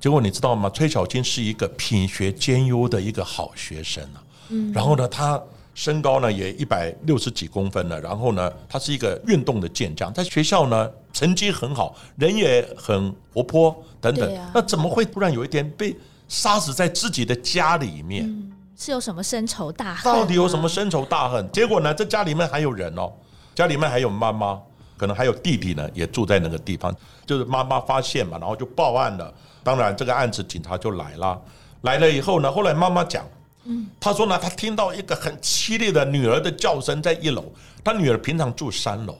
[0.00, 0.68] 结果你知道吗？
[0.70, 4.18] 崔小金是一个品学兼优的一个好学生啊。
[4.48, 4.72] 嗯。
[4.72, 5.40] 然后呢，他
[5.78, 8.00] 身高呢也一百六十几公分了。
[8.00, 14.50] 然后呢，他是一个运动的健将，在学校呢成绩很好，人也很活泼等等。
[14.52, 15.96] 那怎么会突然有一天被？
[16.30, 18.30] 杀死在自己的家里面，
[18.76, 20.12] 是有什么深仇大恨？
[20.12, 21.50] 到底有什么深仇大恨？
[21.50, 21.94] 结果呢？
[21.94, 23.10] 这家里面还有人哦，
[23.54, 24.60] 家里面还有妈妈，
[24.98, 26.94] 可能还有弟弟呢，也住在那个地方。
[27.24, 29.32] 就是妈妈发现嘛，然后就报案了。
[29.62, 31.40] 当然，这个案子警察就来了。
[31.80, 33.24] 来了以后呢，后来妈妈讲，
[33.68, 37.44] 嗯，她说呢，他听到一个很凄厉的女儿的叫声在一楼。
[37.84, 39.16] 他女儿平常住三楼，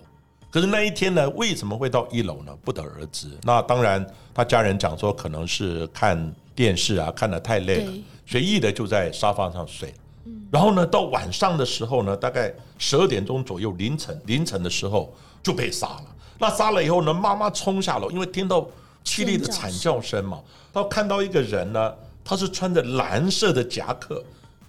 [0.50, 2.52] 可是那一天呢，为什么会到一楼呢？
[2.64, 3.28] 不得而知。
[3.42, 6.34] 那当然，他家人讲说，可能是看。
[6.58, 7.92] 电视啊，看得太累了，
[8.26, 9.94] 随意的就在沙发上睡。
[10.50, 16.04] 然后呢，到晚上的时候呢，大概十二点钟左右，凌晨凌晨的时候就被杀了。
[16.37, 18.68] 那杀了以后呢，妈妈冲下楼，因为听到
[19.04, 20.40] 凄厉的惨叫声嘛，
[20.72, 24.20] 到看到一个人呢，他是穿着蓝色的夹克，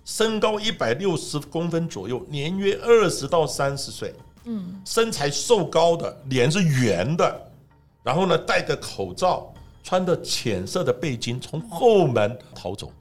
[0.10, 4.12] 身高一百六十公分左右，年约二十到三十岁，
[4.46, 7.52] 嗯，身材瘦高的，脸是圆的，
[8.02, 9.54] 然后呢，戴个口罩。
[9.82, 12.92] 穿着浅色的背巾从后门逃走，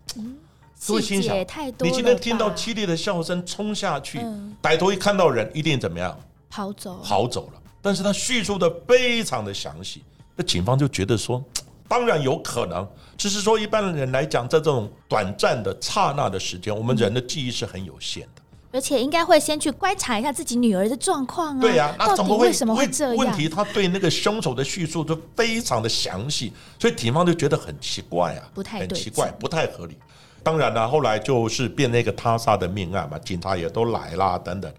[0.75, 1.37] 所以心想：
[1.81, 4.21] 你今天听到凄厉的笑声冲下去，
[4.63, 6.19] 歹徒一看到人一定怎么样？
[6.49, 7.61] 跑走，跑走了。
[7.83, 10.03] 但是他叙述的非常的详细，
[10.35, 11.45] 那警方就觉得说，
[11.89, 18.43] 当然有可能，只是说一般人来讲，在这种短暂的刹那的时间，我们人的记忆是很有限的。
[18.71, 21.61] 而且应该会先去观察一下自己女儿的状况啊。
[21.61, 23.17] 对呀，那怎么为什么会这样？
[23.17, 29.97] 问题他对那个凶手的叙述都非常的详细，所以警方就觉得很奇怪啊，不太很奇怪，不太合理。
[30.43, 34.71] 当然了，后来就是变那个他杀的命案嘛，警察也都来啦，等等，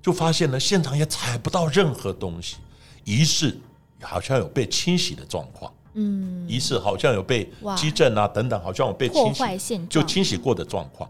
[0.00, 2.58] 就发现呢现场也采不到任何东西，
[3.02, 3.58] 疑似
[4.00, 5.72] 好像有被清洗的状况。
[5.94, 11.08] 嗯，疑似好像有被击震啊等等，好像有被清洗，就清洗过的状况，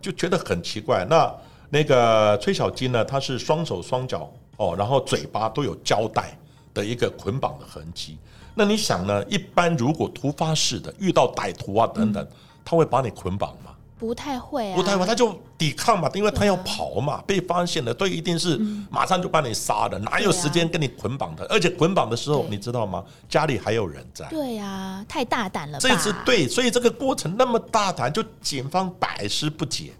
[0.00, 1.06] 就觉得很奇怪。
[1.08, 1.34] 那
[1.70, 3.04] 那个崔小金呢？
[3.04, 6.36] 他是双手双脚哦，然后嘴巴都有胶带
[6.72, 8.18] 的一个捆绑的痕迹。
[8.54, 9.24] 那你想呢？
[9.28, 12.26] 一般如果突发式的遇到歹徒啊等等，
[12.64, 13.72] 他会把你捆绑吗？
[13.98, 17.22] 不太会啊，不太会，他就抵抗嘛，因为他要跑嘛。
[17.26, 18.56] 被发现了，对一定是
[18.90, 21.44] 马上就把你杀了，哪有时间跟你捆绑的？
[21.46, 23.04] 而且捆绑的时候，你知道吗？
[23.28, 24.24] 家里还有人在。
[24.28, 25.78] 对呀，太大胆了。
[25.80, 29.92] 这次对，所以这个过程那么大胆，就警方百思不解。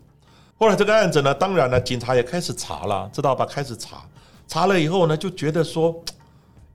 [0.59, 3.45] 后来这个案子呢，当然呢，警察也开始查了，知道吧？
[3.45, 4.03] 开始查，
[4.47, 5.95] 查了以后呢，就觉得说，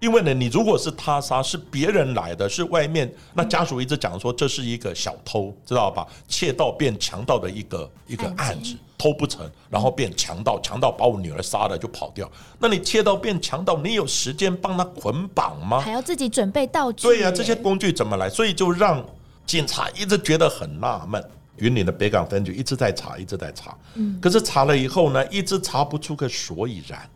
[0.03, 6.05] 因为呢，你如果是他杀，是别人来的，是外面那家属一直讲说这是一个小偷，知道吧？
[6.27, 12.29] 窃盗变强盗的一个一个案子，偷不成，然后变强盗，强盗把我女儿杀了就跑掉。
[12.59, 15.79] 那你窃盗变强盗，你有时间帮他捆绑吗？
[15.79, 17.07] 还要自己准备道具？
[17.07, 18.29] 对呀，这些工具怎么来？
[18.29, 19.01] 所以就让
[19.45, 21.23] 警察一直觉得很纳闷。
[21.57, 27.09] 云岭的北港分局一直在查，一直在查，嗯，可是查了以后呢，一直查不出个所以然，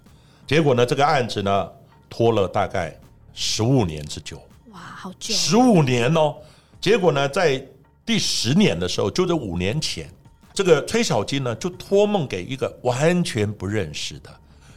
[0.45, 1.67] 结果呢，这个案子呢
[2.09, 2.97] 拖了大概
[3.33, 4.41] 十五年之久，
[4.71, 6.35] 哇，好久，十五年哦，
[6.79, 7.63] 结果呢，在
[8.05, 10.09] 第十年的时候，就在五年前，
[10.53, 14.29] 这个崔小金呢就托梦给一个完全不认识的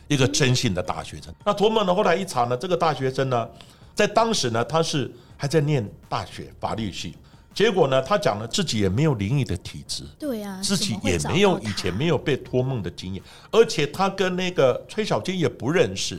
[0.08, 3.48] 一个真信的大学生，那托梦呢，后来一查呢，这个大学生呢，
[3.94, 7.16] 在当时呢，他是还在念大学法律系。
[7.52, 16.18] 结果呢，他讲了自己也没有灵异的体质，对呀，自己也没有以前没有被托梦的经验，而且他跟那个崔小金也不认识，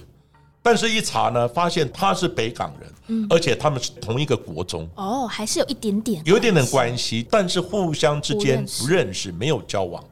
[0.63, 10.03] 但是一查呢，发现他是北港人，嗯，而且他们是同一个国中，哦，还是有一点点，有一点点关系，但是互相之间不认识，没有交往。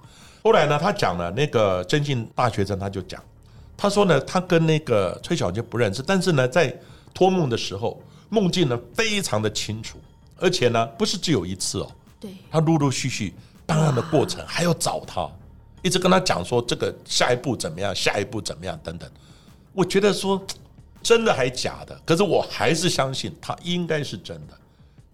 [0.44, 3.24] 后来呢，他讲了那个真信大学生，他就讲，
[3.78, 6.76] 他说呢，他跟那个崔小杰不认识，但是呢，在
[7.14, 10.00] 托梦的时候，梦境呢非常的清楚。
[10.42, 13.34] 而且呢，不是只有一次哦，对，他陆陆续续
[13.66, 15.30] 办案的过程还要找他，
[15.82, 19.10] 一直跟他讲说这个下一步怎么样，下一步怎么样等等。
[19.74, 20.42] 我觉得说
[21.02, 24.54] 真的还假的，可是我还是相信他应该是真的。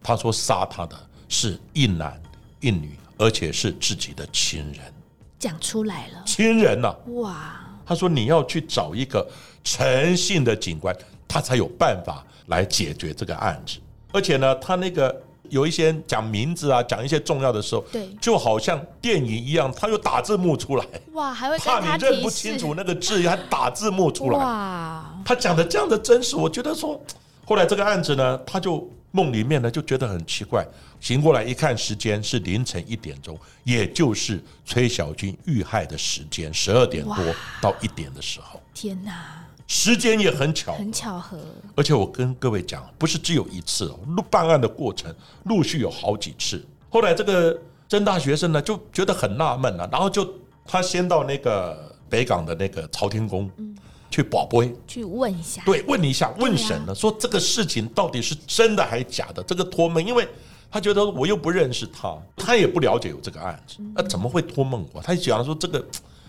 [0.02, 0.96] 他说杀他的
[1.30, 2.20] 是一男
[2.60, 4.94] 一女，而且是自己的亲人，
[5.38, 9.28] 讲出来了，亲人呐、哇，他说你要去找一个
[9.64, 10.96] 诚信的警官，
[11.28, 13.80] 他才有办法来解决这个案子。
[14.12, 18.10] 而且呢，他那个有一些讲名字啊，讲一些重要的时候，对。
[18.20, 24.38] 就好像电影一样，他又打字幕出来，哇，还会怕你认不清楚那个字，还打字幕出来。
[24.38, 27.00] 哇，他讲的这样的真实，我觉得说，
[27.46, 30.66] 后来这个案子呢，他就梦里面呢就觉得很奇怪，
[31.00, 37.16] 醒过来一看时间是凌晨一点钟，也就是崔小军遇害的时间，十二点多
[37.62, 40.74] 到一点的时候，天哪，时间也很巧。
[40.74, 41.40] 很巧合，
[41.76, 45.14] 而且我跟各位讲，不是只有一次哦，录办案的过程
[45.46, 46.64] 陆续有好几次。
[46.90, 50.28] 后来这个真大学生呢就觉得很纳闷了，然后就
[50.66, 53.76] 他先到那个北港的那个朝天宫嗯
[54.10, 59.44] 去保碑，去问一下，对，问一下问神了，说这个事情到底是真的还是假的？
[59.44, 60.26] 这个托梦，因为
[60.72, 65.02] 他觉得我又不认识他，他也不了解有这个案子，那怎么会托梦我？
[65.02, 65.84] 他就讲说这个，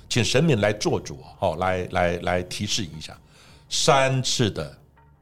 [0.09, 3.16] 请神明来做主啊，好，来来来提示一下
[3.68, 4.76] 三次的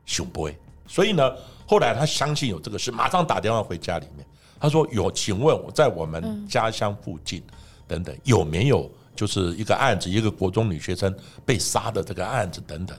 [0.05, 0.57] 熊杯。
[0.87, 1.33] 所以呢，
[1.67, 4.27] 后来他相信有这个事，马上打电话回家里面，
[4.61, 7.43] 他说有，请问我在我们家乡附近
[7.89, 12.97] 等等有没有就是一个案子，一个国中女学生被杀的这个案子等等。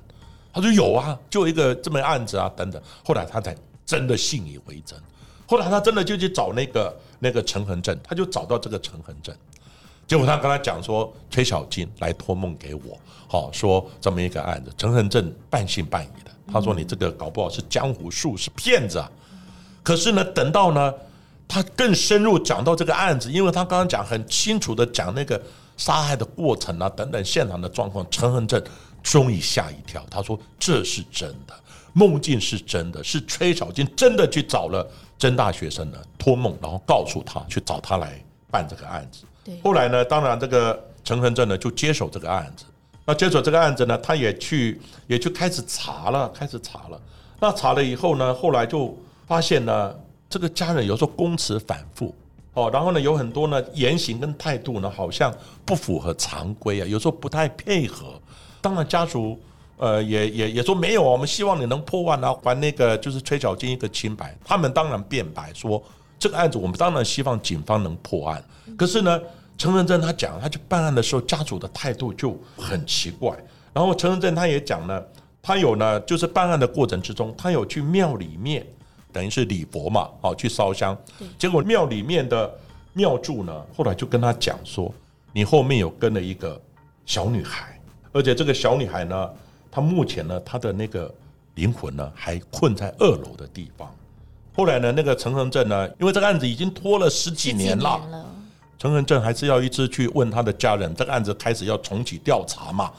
[0.51, 2.81] 他说有啊，就一个这么案子啊，等等。
[3.03, 3.55] 后来他才
[3.85, 4.97] 真的信以为真。
[5.45, 9.35] 后来他真的就去找那个那个陈恒正，他就找到这个陈恒正。
[10.07, 14.71] 结果他跟他讲说，崔小金来托梦给我，好说这么一个案子。
[14.77, 19.11] 陈恒正半信半疑的，他说你这个搞不好是江湖术，是骗子啊。
[19.81, 20.93] 可是呢，等到呢，
[21.47, 25.41] 他更深入讲到这个案子，因为他刚刚讲很清楚的讲那个
[25.75, 28.63] 杀害的过程啊，等等现场的状况，陈恒正
[29.01, 31.53] 终于吓一跳，他说这是真的，
[31.93, 34.87] 梦境是真的，是崔小金真的去找了
[35.17, 39.23] 真大学生呢托梦，然后告诉他去找他来办这个案子。
[39.63, 42.65] 后来呢，当然这个陈恒正呢就接手这个案子。
[43.05, 46.99] 那接手这个案子呢，他也去也去开始查了，开始查了。
[47.39, 49.95] 那查了以后呢，后来就发现呢，
[50.27, 52.15] 这个家人有时候供词反复
[52.53, 55.31] 哦，然后呢有很多呢言行跟态度呢好像
[55.63, 58.19] 不符合常规啊，有时候不太配合。
[58.59, 59.39] 当然家属
[59.77, 64.35] 呃也也也说没有啊，我们希望你能破案啊，还那个就是崔小金一个清白。
[64.43, 65.83] 他们当然辩白说
[66.19, 68.43] 这个案子我们当然希望警方能破案，
[68.77, 69.21] 可是呢。
[69.57, 73.33] 陈文正他讲，他去办案的时候，家属的态度就很奇怪。
[73.71, 75.01] 然后陈文正他也讲呢，
[75.41, 78.67] 他有呢，就是办案的过程之中，他有去庙里面，
[79.13, 80.93] 等于是礼佛嘛，哦，去烧香。
[81.37, 82.53] 结果庙里面的
[82.91, 84.93] 庙祝呢，后来就跟他讲说，
[85.31, 86.61] 你后面有跟了一个
[87.05, 87.79] 小女孩，
[88.11, 89.29] 而且这个小女孩呢，
[89.71, 91.09] 她目前呢，她的那个
[91.53, 93.89] 灵魂呢，还困在二楼的地方。
[94.55, 97.97] 后来呢，那个陈恒正呢，因为这个案子已经拖了十几年了。
[98.09, 98.25] 了，
[98.79, 102.91] 陈恒正还是要一直去问他的家人，这个案子开始要重启调查嘛？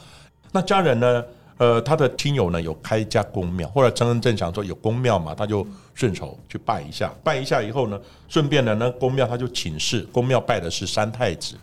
[0.51, 1.23] 那家人呢？
[1.59, 5.65] 呃，他的亲友呢有开一家公庙，后来陈恒正想说有公庙嘛，他就
[5.95, 11.55] 顺手去拜一下，拜一下以后呢，顺便呢，那公庙他就请示，公庙拜的是三太子，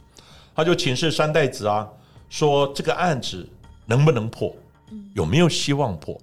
[0.53, 1.89] 他就请示三太子啊，
[2.29, 3.49] 说这个案子
[3.87, 4.53] 能不能破，
[5.15, 6.21] 有没有希望破？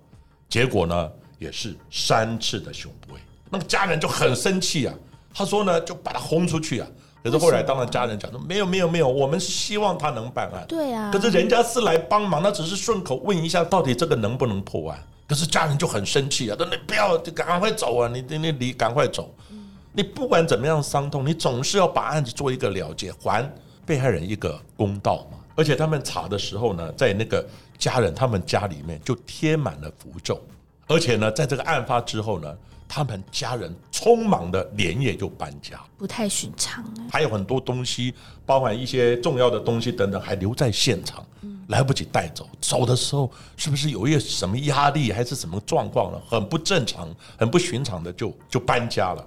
[0.49, 4.93] 结果呢，也是三次的雄不位，那个家人就很生气啊，
[5.31, 6.87] 他说呢，就把他轰出去啊。
[7.23, 10.65] 可是后来，当然家人讲说没有没有没有，我们是希望他能办案。
[10.67, 14.99] 对啊，可是人家是来帮忙，他只是顺口问一下，到底这个能不能破案？
[15.27, 18.09] 可是家人就很生气啊，说你不要，就赶快走啊！
[18.11, 19.33] 你你你你赶快走！
[19.93, 23.47] 你不管怎么样伤痛，你总是要把案子做一个了结，还
[23.85, 25.37] 被害人一个公道嘛。
[25.55, 27.45] 而且他们查的时候呢，在那个
[27.77, 30.41] 家人他们家里面就贴满了符咒，
[30.87, 32.57] 而且呢，在这个案发之后呢，
[32.93, 35.79] 他们家人匆忙的连夜就搬家。
[35.97, 38.13] 不太寻常哎，还有很多东西，
[38.45, 41.25] 包含一些重要的东西等等，还留在现场，
[41.69, 42.49] 来不及带走。
[42.59, 46.19] 走的时候是不是有一些什么压力，还是什么状况呢？
[46.27, 49.25] 很不正常、很不寻常的就就搬家了。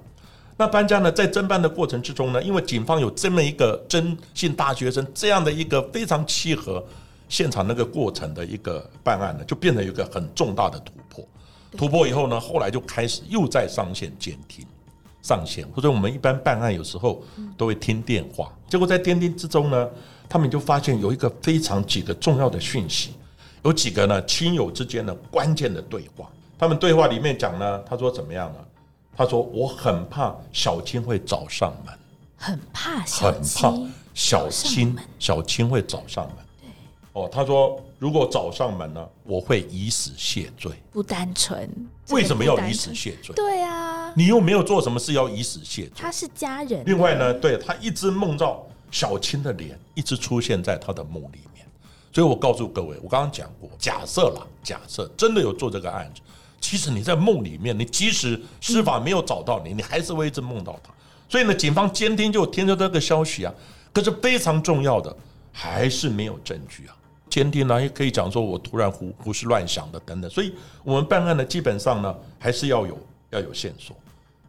[0.58, 6.84] 那搬家呢，在侦办的过程之中呢，因为警方有这么一个征信大学生这样的一个非常契合
[7.30, 11.26] 现场那个过程的一个办案呢，就变成一个很重大的突破。
[11.76, 14.64] 突破以后呢，后来就开始又在上线监听。
[15.22, 17.24] 上线，或者我们一般办案有时候
[17.56, 19.88] 都会听电话，结果在监听之中呢，
[20.28, 23.14] 他们就发现有一个非常几个重要的讯息，
[23.62, 26.30] 有几个呢亲友之间的关键的对话。
[26.58, 28.58] 他们对话里面讲呢，他说怎么样呢？
[29.16, 31.94] 他说我很怕小青会找上门，
[32.36, 33.72] 很怕小很怕，
[34.12, 36.43] 小青小青会找上门。
[37.14, 40.72] 哦，他说如果找上门呢，我会以死谢罪。
[40.92, 41.70] 不单纯，
[42.10, 43.32] 为什么要以死谢罪？
[43.36, 45.92] 对啊，你又没有做什么事要以死谢罪。
[45.96, 46.82] 他是家人。
[46.84, 51.64] 另外呢，对他一直梦到小青的脸一直出现在他的梦里面，
[52.12, 56.20] 所以我告诉各位，我刚刚讲过，假设啦，假设真的有做这个案子，
[56.60, 60.92] 其实你在梦里面，你即使司法没有找到你，你还是会一直梦到他。
[61.28, 63.54] 所以呢，警方监听就听到这个消息啊，
[63.92, 65.16] 可是非常重要的
[65.52, 66.96] 还是没有证据啊。
[67.34, 70.54] 监听呢，也可以讲说我突然胡胡思乱想的等等，所以
[70.84, 72.96] 我们办案呢，基本上呢还是要有
[73.30, 73.96] 要有线索。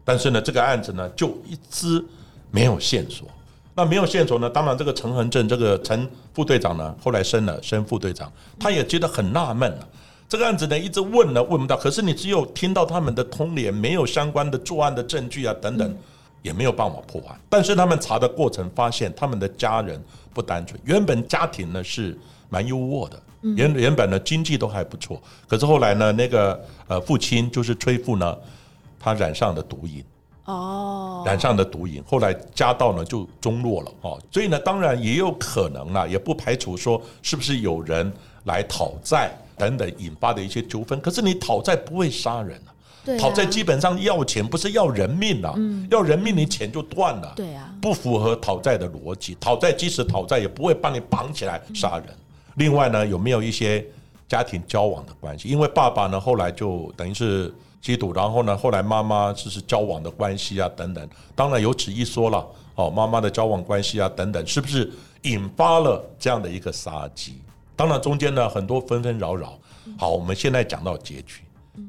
[0.03, 2.05] 但是呢，这个案子呢就一直
[2.51, 3.27] 没有线索。
[3.73, 9.87] 那没有线索呢，当然这个陈恒正这个陈副队长呢，后来升了升副队长，他也觉得很纳闷了。
[10.29, 15.97] 这个案子呢一直问呢问不到，可是你只有听到他们的通联，没有相关的作案的证据啊等等，
[16.43, 17.35] 也没有办法破案。
[17.49, 19.99] 但是他们查的过程发现，他们的家人
[20.35, 22.15] 不单纯，原本家庭呢是
[22.55, 28.33] 蛮优渥的，原原本呢经济都还不错，可是后来呢那个呃父亲就是崔父呢，
[28.97, 30.01] 他染上了毒瘾。
[30.45, 38.09] 哦，染上的毒瘾，后来家道呢就中落了哦，所以呢，当然也有可能啦，也不排除说是不是有人
[38.43, 41.01] 来讨债等等引发的一些纠纷。
[41.01, 42.69] 可是你讨债不会杀人啊，
[43.03, 45.55] 对啊讨债基本上要钱不是要人命啊，
[45.89, 49.35] 要人命你钱就断了，对啊不符合讨债的逻辑。
[49.41, 52.15] 讨债即使讨债也不会把你绑起来杀人。
[52.55, 53.85] 另外呢，有没有一些
[54.27, 55.47] 家庭交往的关系？
[55.47, 61.07] 因为爸爸呢后来就等于是吸毒，然后呢后来妈妈就是交往的关系啊等等。
[61.35, 62.45] 当然有此一说了，
[62.75, 64.91] 哦，妈妈的交往关系啊等等，是不是
[65.21, 67.35] 引发了这样的一个杀机？
[67.75, 69.59] 当然中间呢很多纷纷扰扰。
[69.99, 71.41] 好，我们现在讲到结局，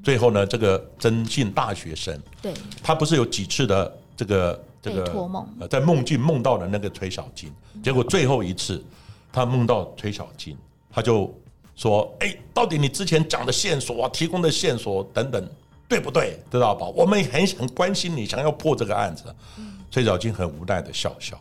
[0.03, 2.21] 最后呢这个征信大学生。
[2.43, 2.53] 对，
[2.83, 7.51] 他不是有几次的这个这个托梦呃，在梦境梦到了那个崔小金，
[7.83, 8.85] 结果最后一次
[9.37, 10.57] 他梦到崔小金，
[10.91, 11.31] 他就
[11.75, 15.47] 说：“哎，到底你之前讲的线索啊，提供的线索等等，
[15.87, 16.41] 对不对？
[16.51, 16.87] 知道吧？
[16.87, 19.25] 我们很很关心你，想要破这个案子。”
[19.93, 21.39] 崔小金很无奈的笑笑，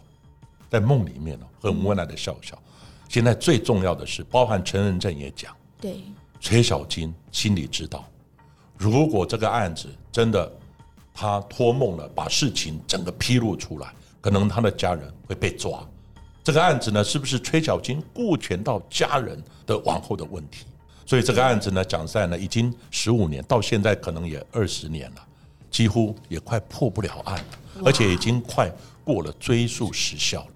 [0.70, 2.62] 在梦里面呢，很无奈的笑笑。
[3.08, 6.02] 现在最重要的是，包含陈仁正也讲，对，
[6.42, 8.04] 崔小金心里知道，
[8.78, 10.52] 如果这个案子真的
[11.14, 13.88] 他托梦了，把事情整个披露出来，
[14.20, 15.82] 可能他的家人会被抓。
[16.46, 20.68] 这个案子呢，是不是崔小金顾全到家人的往后的问题？
[21.04, 25.28] 所以这个案子呢，讲实在呢，已经十五年，到现在可能也二十年了，
[25.72, 28.72] 几乎也快破不了案了，而且已经快
[29.04, 30.48] 过了追诉时效了。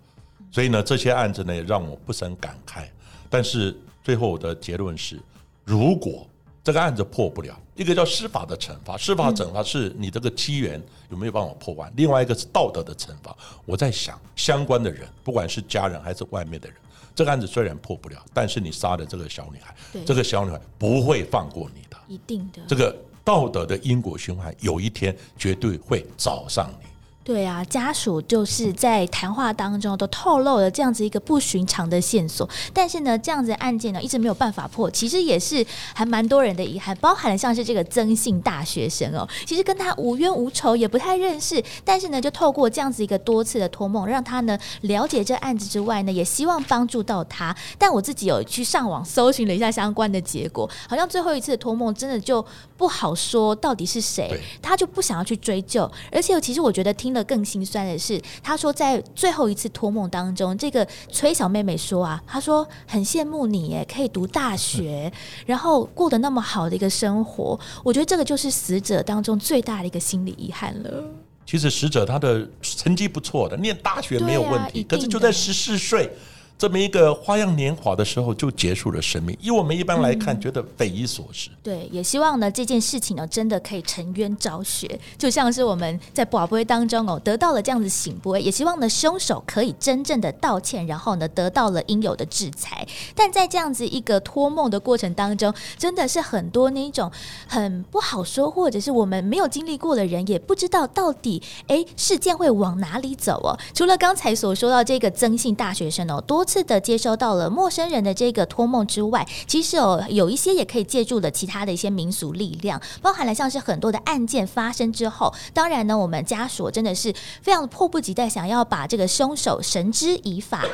[0.52, 2.84] 所以呢，这些案子呢，也让我不胜感慨。
[3.28, 5.20] 但是最后我的结论是，
[5.66, 6.29] 如果
[6.70, 13.36] 这个案子破不了，一个叫司法的惩罚，司法惩罚是你这个机缘有没有办法破案；另外一个是道德的惩罚。
[13.66, 16.78] 我在想，相关的人，不管是家人还是外面的人，
[17.16, 21.98] 这个案子虽然破不了，但是你杀了这个小女孩对，这个小女孩不会放过你的。
[22.08, 22.62] 一定的。
[22.68, 22.96] 这个
[23.26, 26.86] 道德的因果循环，有一天绝对会找上你。
[27.30, 35.64] 对啊，家属就是在谈话当中都透露了这样子一个不寻常的线索，但是呢，这样子的案件呢一直没有办法破，其实也是
[35.94, 47.56] 还蛮多人的遗憾，包含了像是这个曾姓大学生哦，其实跟他无冤无仇，也不太认识，但是呢，就透过这样子一个多次的托梦，让他呢了解这案子之外呢，也希望帮助到他。
[47.78, 52.44] 但我自己有去上网搜寻了一下相关的结果，好像最后一次的托梦真的就
[52.76, 55.88] 不好说到底是谁，他就不想要去追究。
[56.12, 65.12] 而且其实我觉得听了更心酸的是，他说在最后一次托梦当中，这个崔小妹妹说啊，她说很羡慕你耶，可以读大学，
[65.46, 67.60] 然后过得那么好的一个生活。
[67.84, 71.04] 我觉得这个就是死者当中最大的一个心理遗憾了。
[71.46, 76.12] 其实死者他的成绩不错的，念大学没有问题，可是就在十四岁
[76.60, 79.36] 这么一个花样年华的时候就结束了生命。
[79.40, 81.50] 以我们一般来看，觉得匪夷所思。
[81.64, 92.86] 对，也希望呢这件事情呢真的可以沉冤昭雪，就像是我们在宝贝当中哦得到了这样子醒波，也希望呢凶手可以真正的道歉，然后呢得到了应有的制裁。
[93.16, 97.10] 但在这样子一个托梦的过程当中，真的是很多那种
[97.48, 103.58] 很不好说，或者是我们没有经历过的人，也不知道到底诶事件会往哪里走哦。
[103.74, 120.66] 除了刚才所说到这个曾姓大学生哦，多次的接收到了陌生人的这个托梦之外，其实哦有一些也可以借助了其他的一些民俗力量，包含了像是很多的案件发生之后，当然呢，我们家属真的是非常迫不及待想要把这个凶手绳之以法。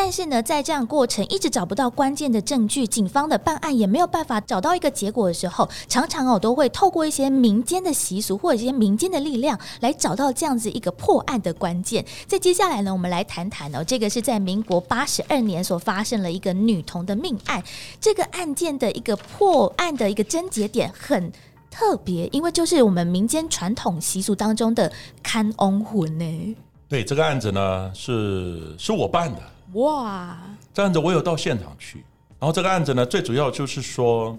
[0.00, 12.04] 但是呢，在这样过程一直找不到关键的证据，警方的办案也没有办法找到一个结果的时候，常常哦都会透过一些民间的习俗或者一些民间的力量来找到这样子一个破案的关键。
[12.28, 17.60] 在接下来呢，我们来谈谈哦，这个是在民国八十二年所发生了一个女童的命案，
[18.00, 21.32] 这个案件的一个破案的一个症结点很。
[21.72, 24.92] 特别，因为就是我们民间传统习俗当中的
[25.24, 26.56] 看翁魂呢。
[26.88, 29.42] 对这个案子呢，是是我办的。
[29.74, 30.38] 哇，
[30.72, 32.04] 这案子我有到现场去。
[32.38, 34.36] 然后这个案子呢，最主要就是说，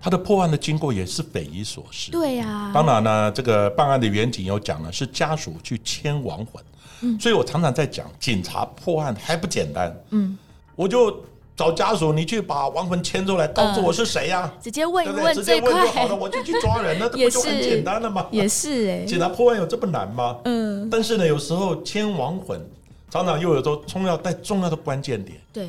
[0.00, 2.10] 他的破案的经过也是匪夷所思。
[2.10, 2.70] 对呀。
[2.74, 6.62] 当然呢，这个办案的远景有讲了，是家属去牵亡魂。
[7.00, 7.18] 嗯。
[7.18, 9.96] 所以我常常在讲，警察破案还不简单。
[10.10, 10.38] 嗯。
[10.76, 11.22] 我就。
[11.58, 14.48] 找家属，你去把亡魂牵出来，告诉我是谁呀？
[14.62, 18.28] 直接问一问，直接问就好了，我就去抓人，那 不就很简单了吗？
[18.30, 20.36] 也是哎， 警察破案有这么难吗？
[20.44, 20.88] 嗯。
[20.88, 22.64] 但是呢，有时候牵亡魂，
[23.10, 25.68] 常常又有时候重要带重要的关键点，对，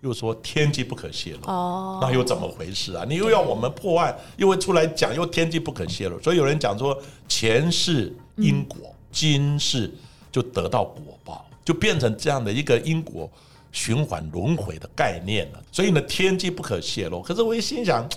[0.00, 3.04] 又说天机不可泄露，哦，那又怎么回事啊？
[3.08, 6.96] 你又要我们破案，又会出来讲，又天机不可泄露，所以有人讲说
[7.28, 9.92] 前世因果，今世
[10.30, 13.30] 就得到果报，就变成这样的一个因果。
[13.70, 17.20] 循环轮回的概念了，所以呢，天机不可泄露。
[17.20, 18.08] 可是我一心想，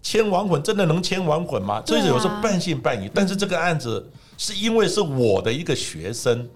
[0.00, 1.82] 签亡魂真的能签亡魂吗？
[1.84, 3.10] 这有时候半信半疑。
[3.12, 6.48] 但是这个案子是因为是我的一个学生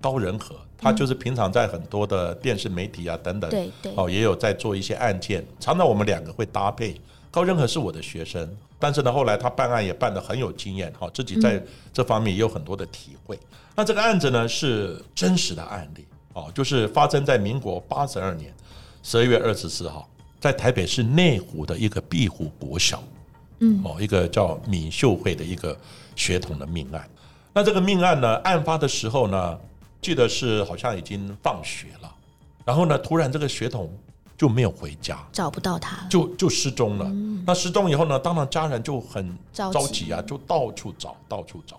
[0.00, 7.00] 高仁和，他就是平常在很多的电视媒体啊等等，对对，哦，也有在做一些案件，常常我们两个会搭配。
[7.30, 11.62] 高任何是我的学生，但是呢，后来他办案也办得很有经验，哈，自己在
[11.92, 13.38] 这方面也有很多的体会。
[13.76, 16.04] 那这个案子呢，是真实的案例。
[16.32, 18.54] 哦，就是发生在民国八十二年
[19.02, 20.08] 十二月二十四号，
[20.38, 23.02] 在台北市内湖的一个碧湖国小，
[23.58, 25.76] 嗯，哦，一个叫闵秀慧的一个
[26.14, 27.08] 学童的命案。
[27.52, 29.58] 那这个命案呢，案发的时候呢，
[30.00, 32.14] 记得是好像已经放学了，
[32.64, 33.92] 然后呢，突然这个学童
[34.36, 37.04] 就没有回家，找不到他，就就失踪了。
[37.46, 41.78] 那失踪以后呢，当然家人就很着急啊，就到处找，到处找。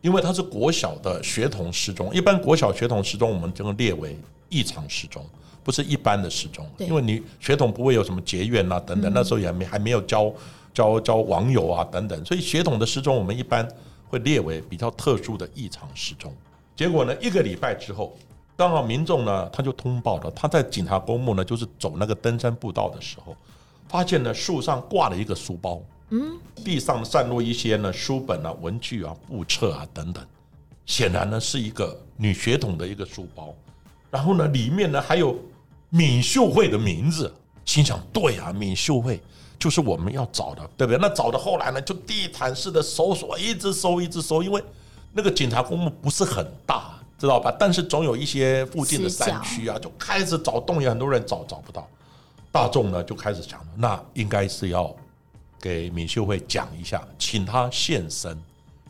[0.00, 5.24] 因为他是国小的学童失踪，一般国小学童失踪，我们就列为异常失踪，
[5.62, 6.68] 不是一般的失踪。
[6.78, 10.30] 因为你学童不会有什么结怨啊等等，那时候也没还没有交
[10.74, 13.66] 交交网友啊等等，所以学童的失踪我们一般
[14.08, 16.34] 会列为比较特殊的异常失踪。
[16.76, 18.16] 结果呢，一个礼拜之后，
[18.56, 23.36] 刚好民众呢他就通报了，他在警察公墓呢就是走那个登山步道的时候，
[23.88, 25.80] 发现呢树上挂了一个书包。
[26.10, 30.24] 嗯，地上散落一些呢书本啊、文具啊、簿册啊等等，
[30.84, 33.54] 显然呢是一个女学童的一个书包。
[34.10, 35.36] 然后呢，里面呢还有
[35.90, 37.32] 闵秀慧的名字。
[37.64, 39.18] 心想：对啊，闵秀慧
[39.58, 40.98] 就是我们要找的，对不对？
[41.00, 44.42] 那找的后来呢，就地毯式的搜索，一直搜，一直搜。
[44.42, 44.62] 因为
[45.14, 47.50] 那个警察公墓不是很大，知道吧？
[47.58, 51.88] 但是总有一些附近的山区啊，就开始找洞，也很多人找找不到。
[52.52, 54.94] 大众呢就开始想，那应该是要。
[55.60, 58.38] 给闵秀慧讲一下，请他现身，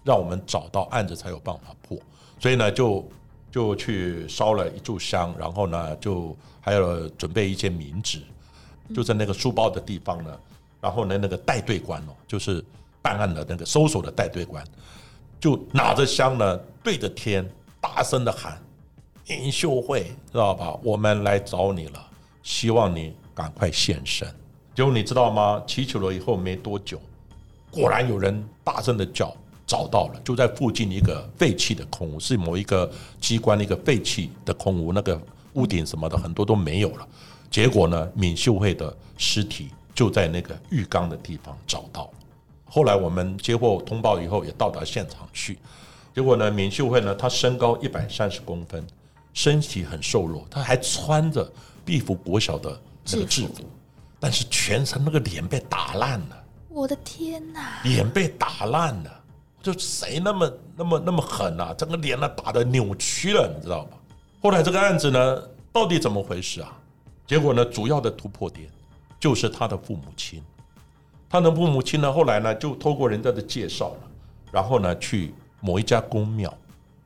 [0.02, 1.96] 让我们找到案子才有办法破。
[2.40, 3.08] 所以呢，就
[3.52, 8.20] 就去烧了一炷香，然后呢，就还有准备一些冥纸，
[8.92, 10.36] 就在那个书包的地方呢。
[10.80, 12.64] 然后呢，那个带队官哦，就是
[13.00, 14.66] 办案的那个搜索的带队官，
[15.44, 17.46] 就拿着香呢，对着天
[17.78, 18.58] 大声的喊
[19.28, 20.74] ：“闵秀慧，知道吧？
[20.82, 22.02] 我们来找你了，
[22.42, 24.26] 希望你赶快现身。”
[24.74, 25.62] 结果你知道吗？
[25.66, 26.98] 祈求了以后没多久，
[27.70, 29.36] 果然有人大声的叫，
[29.66, 32.90] 找到了，就在附近一个废弃的空屋，是某一个
[33.20, 35.20] 机关的一个废弃的空屋，那个
[35.52, 37.06] 屋顶什么的很多都没有了。
[37.50, 42.12] 结果呢，闵秀慧的尸体就在那个浴缸的地方找到了。
[42.74, 45.56] 后来我们接获通报以后，也到达现场去。
[46.12, 48.84] 结果呢，闵秀慧呢，她身高一百三十公分，
[49.32, 51.48] 身体很瘦弱，她还穿着
[51.84, 52.76] 毕福国小的
[53.12, 53.64] 那个制服。
[54.18, 57.80] 但是全身那个脸被打烂了，我的天哪！
[57.84, 59.20] 脸被打烂了，
[59.62, 61.72] 就谁那么那么那么狠啊？
[61.78, 63.90] 整个脸呢打的扭曲了，你知道吗？
[64.42, 66.76] 后来这个案子呢，到底怎么回事啊？
[67.24, 68.68] 结果呢，主要的突破点
[69.20, 70.42] 就是他的父母亲，
[71.34, 73.90] 他的父母亲呢，后来呢就透过人家的介绍，
[74.52, 76.56] 然后呢去某一家公庙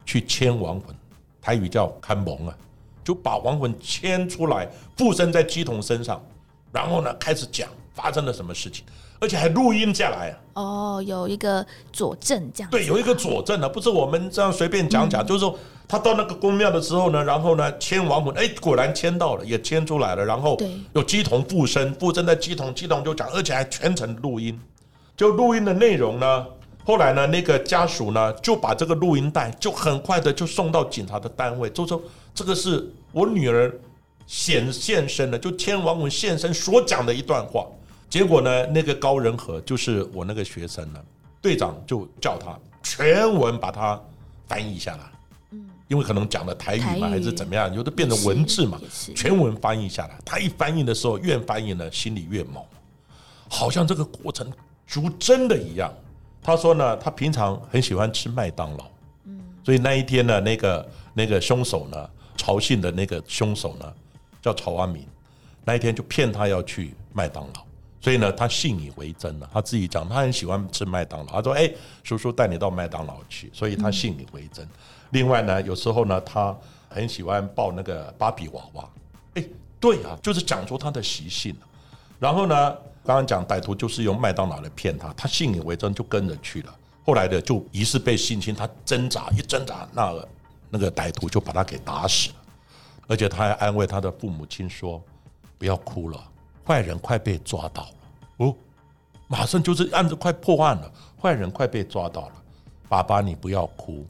[0.05, 0.95] 去签亡魂，
[1.41, 2.55] 台语叫看蒙啊，
[3.03, 4.69] 就把亡魂牵出来
[4.99, 6.23] 附身在鸡童身上。
[6.71, 8.85] 然后呢，开始讲发生了什么事情，
[9.21, 10.35] 而且还录音下来。
[10.55, 12.71] 哦，有一个佐证这样。
[12.71, 15.57] 对，有一个佐证呢，不是我们这样随便讲讲，就是说
[15.87, 20.25] 他到那个宫庙的时候呢，然后呢牵亡魂，哎，果然签到了，也签出来了。
[20.25, 20.59] 然后
[20.95, 24.59] 有鸡童附身，附身在鸡童，鸡童就讲，而且还全程录音。
[25.17, 26.47] 就录音的内容呢，
[26.85, 32.01] 后来呢，那个家属呢就把这个录音带就很快的就送到警察的单位，就说
[32.35, 33.73] 这个是我女儿。
[34.31, 37.67] 显现身的，就千王文现身所讲的一段话。
[38.09, 41.01] 结果呢，那个高仁和就是我那个学生呢，
[41.43, 44.01] 队长就叫他全文把它
[44.47, 45.03] 翻译下来。
[45.51, 48.81] 嗯，因为可能讲的台语嘛，还是怎么样，有的变成文字嘛，
[49.15, 50.19] 全文翻译下来。
[50.25, 52.65] 他一翻译的时候，越翻译呢，心里越猛，
[53.49, 54.51] 好像这个过程
[54.87, 55.93] 如真的一样。
[56.43, 58.87] 他说呢，他平常很喜欢吃麦当劳，
[59.25, 63.93] 嗯，所以那一天呢，那个那个凶手呢，曹姓的那个凶手呢，
[64.41, 65.07] 叫曹安民，
[65.63, 67.68] 那一天就骗他要去麦当劳。
[68.09, 69.47] 所以呢，他信以为真了。
[69.53, 71.27] 他自己讲，他很喜欢吃麦当劳。
[71.31, 71.71] 他说：“哎，
[72.03, 74.67] 叔叔带你到麦当劳去。”所以他信以为真。
[75.11, 76.57] 另外呢，有时候呢，他
[76.89, 78.89] 很喜欢抱那个芭比娃娃。
[79.35, 79.45] 哎，
[79.79, 81.55] 对啊，就是讲出他的习性。
[82.19, 82.71] 然后呢，
[83.05, 86.75] 刚刚讲歹徒就是用麦当劳来骗他，他信以为真就跟着去了。
[87.05, 90.15] 后来的就疑似被性侵，他挣扎一挣扎，那
[90.71, 92.37] 那个歹徒就把他给打死了。
[93.07, 94.99] 而且他还安慰他的父母亲说
[95.59, 96.19] ：“不要哭了。”
[96.67, 97.87] 坏人快被抓到
[98.39, 98.55] 哦，
[99.29, 102.33] 马上就是案子快破案了，坏人快被抓到了。
[102.89, 104.05] 爸爸，你不要哭，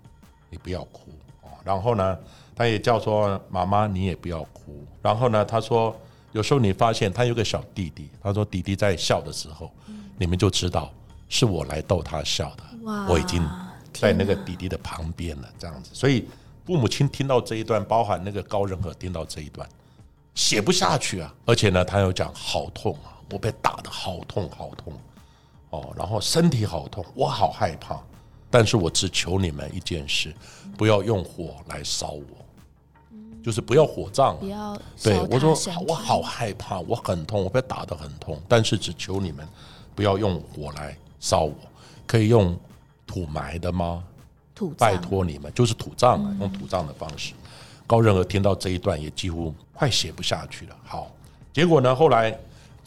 [0.49, 1.11] 你不要哭
[1.43, 1.51] 哦。
[1.65, 2.19] 然后呢，
[2.55, 4.87] 他也叫说妈妈，你也不要哭。
[5.03, 5.95] 然后呢，他说
[6.33, 9.71] 有时候你发现他有个小弟弟，他说弟弟在笑的时候，
[10.17, 10.93] 你们就知道
[11.29, 12.63] 是我来逗他笑的。
[13.09, 13.45] 我已经
[13.93, 15.91] 在那个弟弟的旁边了，这样子。
[15.93, 16.29] 所以
[16.65, 19.69] 父母亲听到这一段，包含那个高仁和听到这一段。
[20.35, 21.35] 写不下去啊！
[21.45, 24.93] 而且呢，他又讲好痛啊，我被打的好痛好痛
[25.71, 27.99] 哦，然后身体好痛，我好害怕。
[28.51, 30.35] 但是我只求你们一件事，
[30.77, 32.25] 不要用火来烧我，
[33.45, 34.39] 就是不要火葬。
[34.39, 35.55] 不要对我说，
[35.87, 38.41] 我好害怕，我很痛，我被打的很痛。
[38.49, 39.47] 但是只求你们
[39.95, 41.55] 不要用火来烧我，
[42.07, 42.59] 可以用
[43.07, 44.03] 土埋的吗？
[44.55, 47.35] 土拜托你们，就是土葬啊，用土葬的方式。
[47.87, 50.77] 高仁和听到这一段也几乎快写不下去了。
[50.85, 51.11] 好，
[51.53, 52.35] 结果呢，后来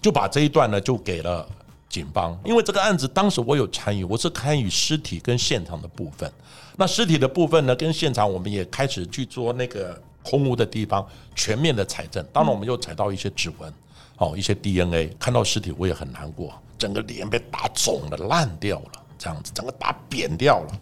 [0.02, 1.47] 就把这一段呢就给了
[1.88, 6.32] 警方，因为这个案子当时我有参与，我是参与尸体跟现场的部分。
[6.78, 12.26] 那尸体的部分呢，跟现场我们也开始去做那个空屋的地方全面的采证。
[12.34, 13.72] 当然，我们又采到一些指纹，
[14.18, 15.16] 哦，一些 DNA。
[15.20, 20.80] 看到尸体我也很难过，整个脸被打肿了、烂掉了，这样子，整个打扁掉了。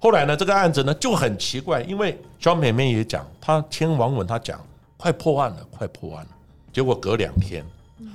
[0.00, 4.60] 后来呢，这个案子呢就很奇怪，因为小美美也讲，她签王文，她讲
[4.96, 6.30] 快破案了，快破案了。
[6.72, 7.64] 结果隔两天，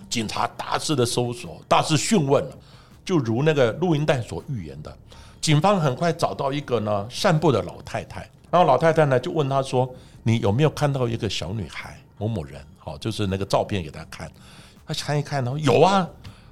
[0.09, 2.43] 警察大肆的搜索，大肆讯问，
[3.03, 4.97] 就如那个录音带所预言的，
[5.41, 9.89] 警方很快找到一个呢散步的老太太，然后老太太呢就问他说
[10.23, 12.61] ：“你有没有看到一个小女孩某某人？
[12.77, 14.31] 好，就是那个照片给他看。”
[14.87, 16.07] 他看一看，呢有啊。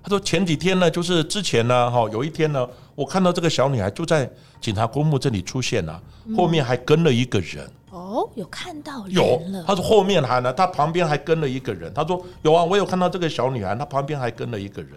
[0.06, 4.30] 他说前几天呢，就是之前呢，哈，有一天呢，我看到这个小女孩就在
[4.62, 6.00] 警察公墓这里出现了，
[6.38, 7.68] 后面还跟了一个人。
[7.90, 9.42] 哦，有看到有。
[9.66, 11.92] 他说后面还呢，他旁边还跟了一个人。
[11.92, 14.92] 他说有啊，我有看到这个小女孩，她旁边还跟了一个人，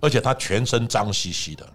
[0.00, 1.66] 而且她全身脏兮兮的，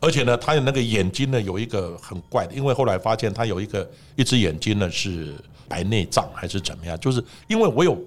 [0.00, 3.86] 而且呢，她的那个眼睛呢，有一个很怪的，因为后来发现她有一个
[4.16, 5.34] 一只眼睛呢是
[5.68, 7.98] 白内障还是怎么样，就是因为我有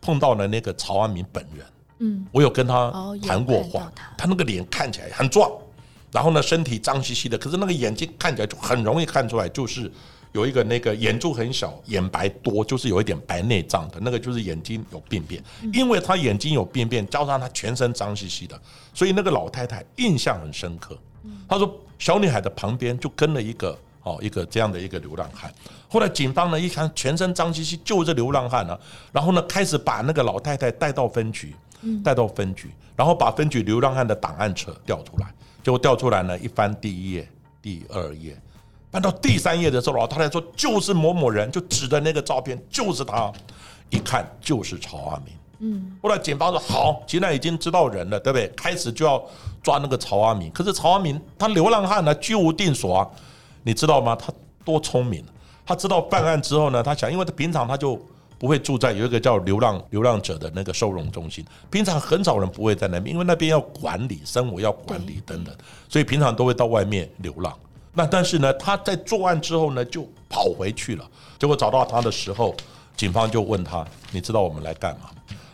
[0.00, 1.64] 碰到了那个曹安民本人。
[2.04, 2.92] 嗯，我有跟他
[3.22, 5.50] 谈过话，他那个脸看起来很壮，
[6.12, 9.90] 然后呢，身体脏兮兮的，可是那个眼睛看起来就很容易看出来，就是
[10.32, 15.42] 有一个那个眼珠很小，眼白多，就是有一点白内障的那个，就是眼睛有病变。
[15.72, 18.60] 因为他眼睛有病变，加上他全身脏兮兮的，
[18.92, 20.98] 所以那个老太太印象很深刻。
[21.48, 25.50] 他说，小女孩的旁边就跟了一个哦，一个这样的一个流浪汉。
[25.88, 28.78] 后来警方呢一看，全身脏兮兮，就是流浪汉了，
[29.10, 31.54] 然后呢开始把那个老太太带到分局。
[32.02, 35.26] 带到分局，然后把分局流浪汉的档案册调出来，
[35.62, 37.28] 结果调出来呢，一翻第一页、
[37.60, 38.36] 第二页，
[38.90, 43.32] 翻到第三页的时候，老太太说就是某某人，就指的那个照片就是他，
[43.90, 45.34] 一看就是曹阿明。
[45.58, 48.48] 嗯，后来警方说好，既然已经知道人了，对不对？
[48.56, 49.22] 开始就要
[49.62, 50.50] 抓那个曹阿明。
[50.52, 53.10] 可是曹阿明他流浪汉呢，居无定所啊，
[53.62, 54.16] 你知道吗？
[54.16, 54.32] 他
[54.64, 55.24] 多聪明，
[55.64, 58.00] 他知道办案之后呢，他想，因为他平常他就。
[58.38, 65.54] 不会住在有一个叫流浪流浪者的那个收容中心，平常很少人不会在那边，因为那边要管理生活要管理等等，
[65.88, 67.56] 所以平常都会到外面流浪。
[67.92, 71.08] 那但是呢，他在作案之后呢，就跑回去了。
[71.38, 72.54] 结果找到他的时候，
[72.96, 75.10] 警方就问他：“你知道我们来干嘛？”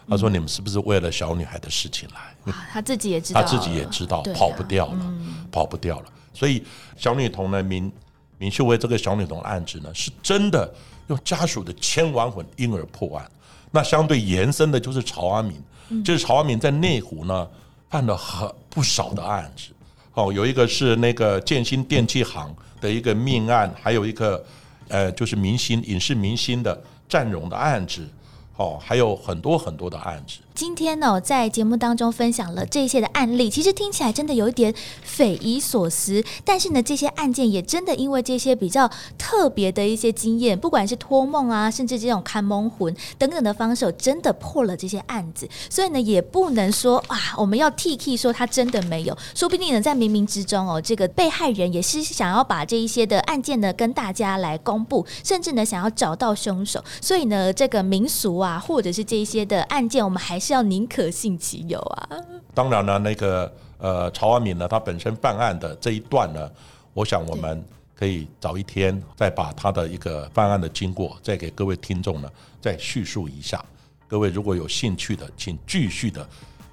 [0.08, 5.14] 他说：“你们是不是为了小女孩的事情来？”他自己也知道，他自己也知道，跑不掉了，
[5.52, 6.06] 跑不掉了。
[6.32, 6.64] 所以
[6.96, 7.92] 小女童呢，明
[8.38, 10.72] 明秀为这个小女童案子呢，是真的。
[11.10, 13.30] 用家属的千万魂，因而破案。
[13.72, 15.62] 那相对延伸的就是曹阿敏，
[16.04, 17.46] 就是曹阿敏在内湖呢
[17.88, 19.72] 办了很不少的案子。
[20.14, 24.44] 哦，有一个是那个建新电器行的一个命案，还有一个
[24.88, 28.08] 呃，就是明星影视明星的占荣的案子。
[28.56, 30.38] 哦，还有很多很多的案子。
[30.54, 36.22] 今天呢，在节目当中分享了这些的案例，其实听起来真的有一点匪夷所思。
[36.44, 45.48] 但是呢，这些案件也真的因为这些比较特别的一些经验，不管是托梦啊，甚至这种看蒙魂等等的方式，真的破了这些案子。
[45.70, 56.84] 所以呢，也不能说啊，我们要 T K 说他真的没有，说不定呢，在冥冥之中哦，这个被害人也是想要把这一些的案件呢跟大家来公布，甚至呢想要找到凶手。
[57.00, 60.54] 所以呢，这个民俗啊，或者是这一些的案件，我们还是是。
[60.54, 62.08] 要宁可信其有啊！
[62.52, 66.50] 当然了，那个呃，曹安敏呢，他本身犯案的这一段呢，
[66.92, 72.28] 我想我们可以早一天再把他的一个犯案的经过，再给各位听众呢
[72.60, 73.64] 再叙述一下。
[74.08, 76.28] 各位如果有兴趣的，请继续的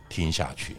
[0.10, 0.76] 听下去。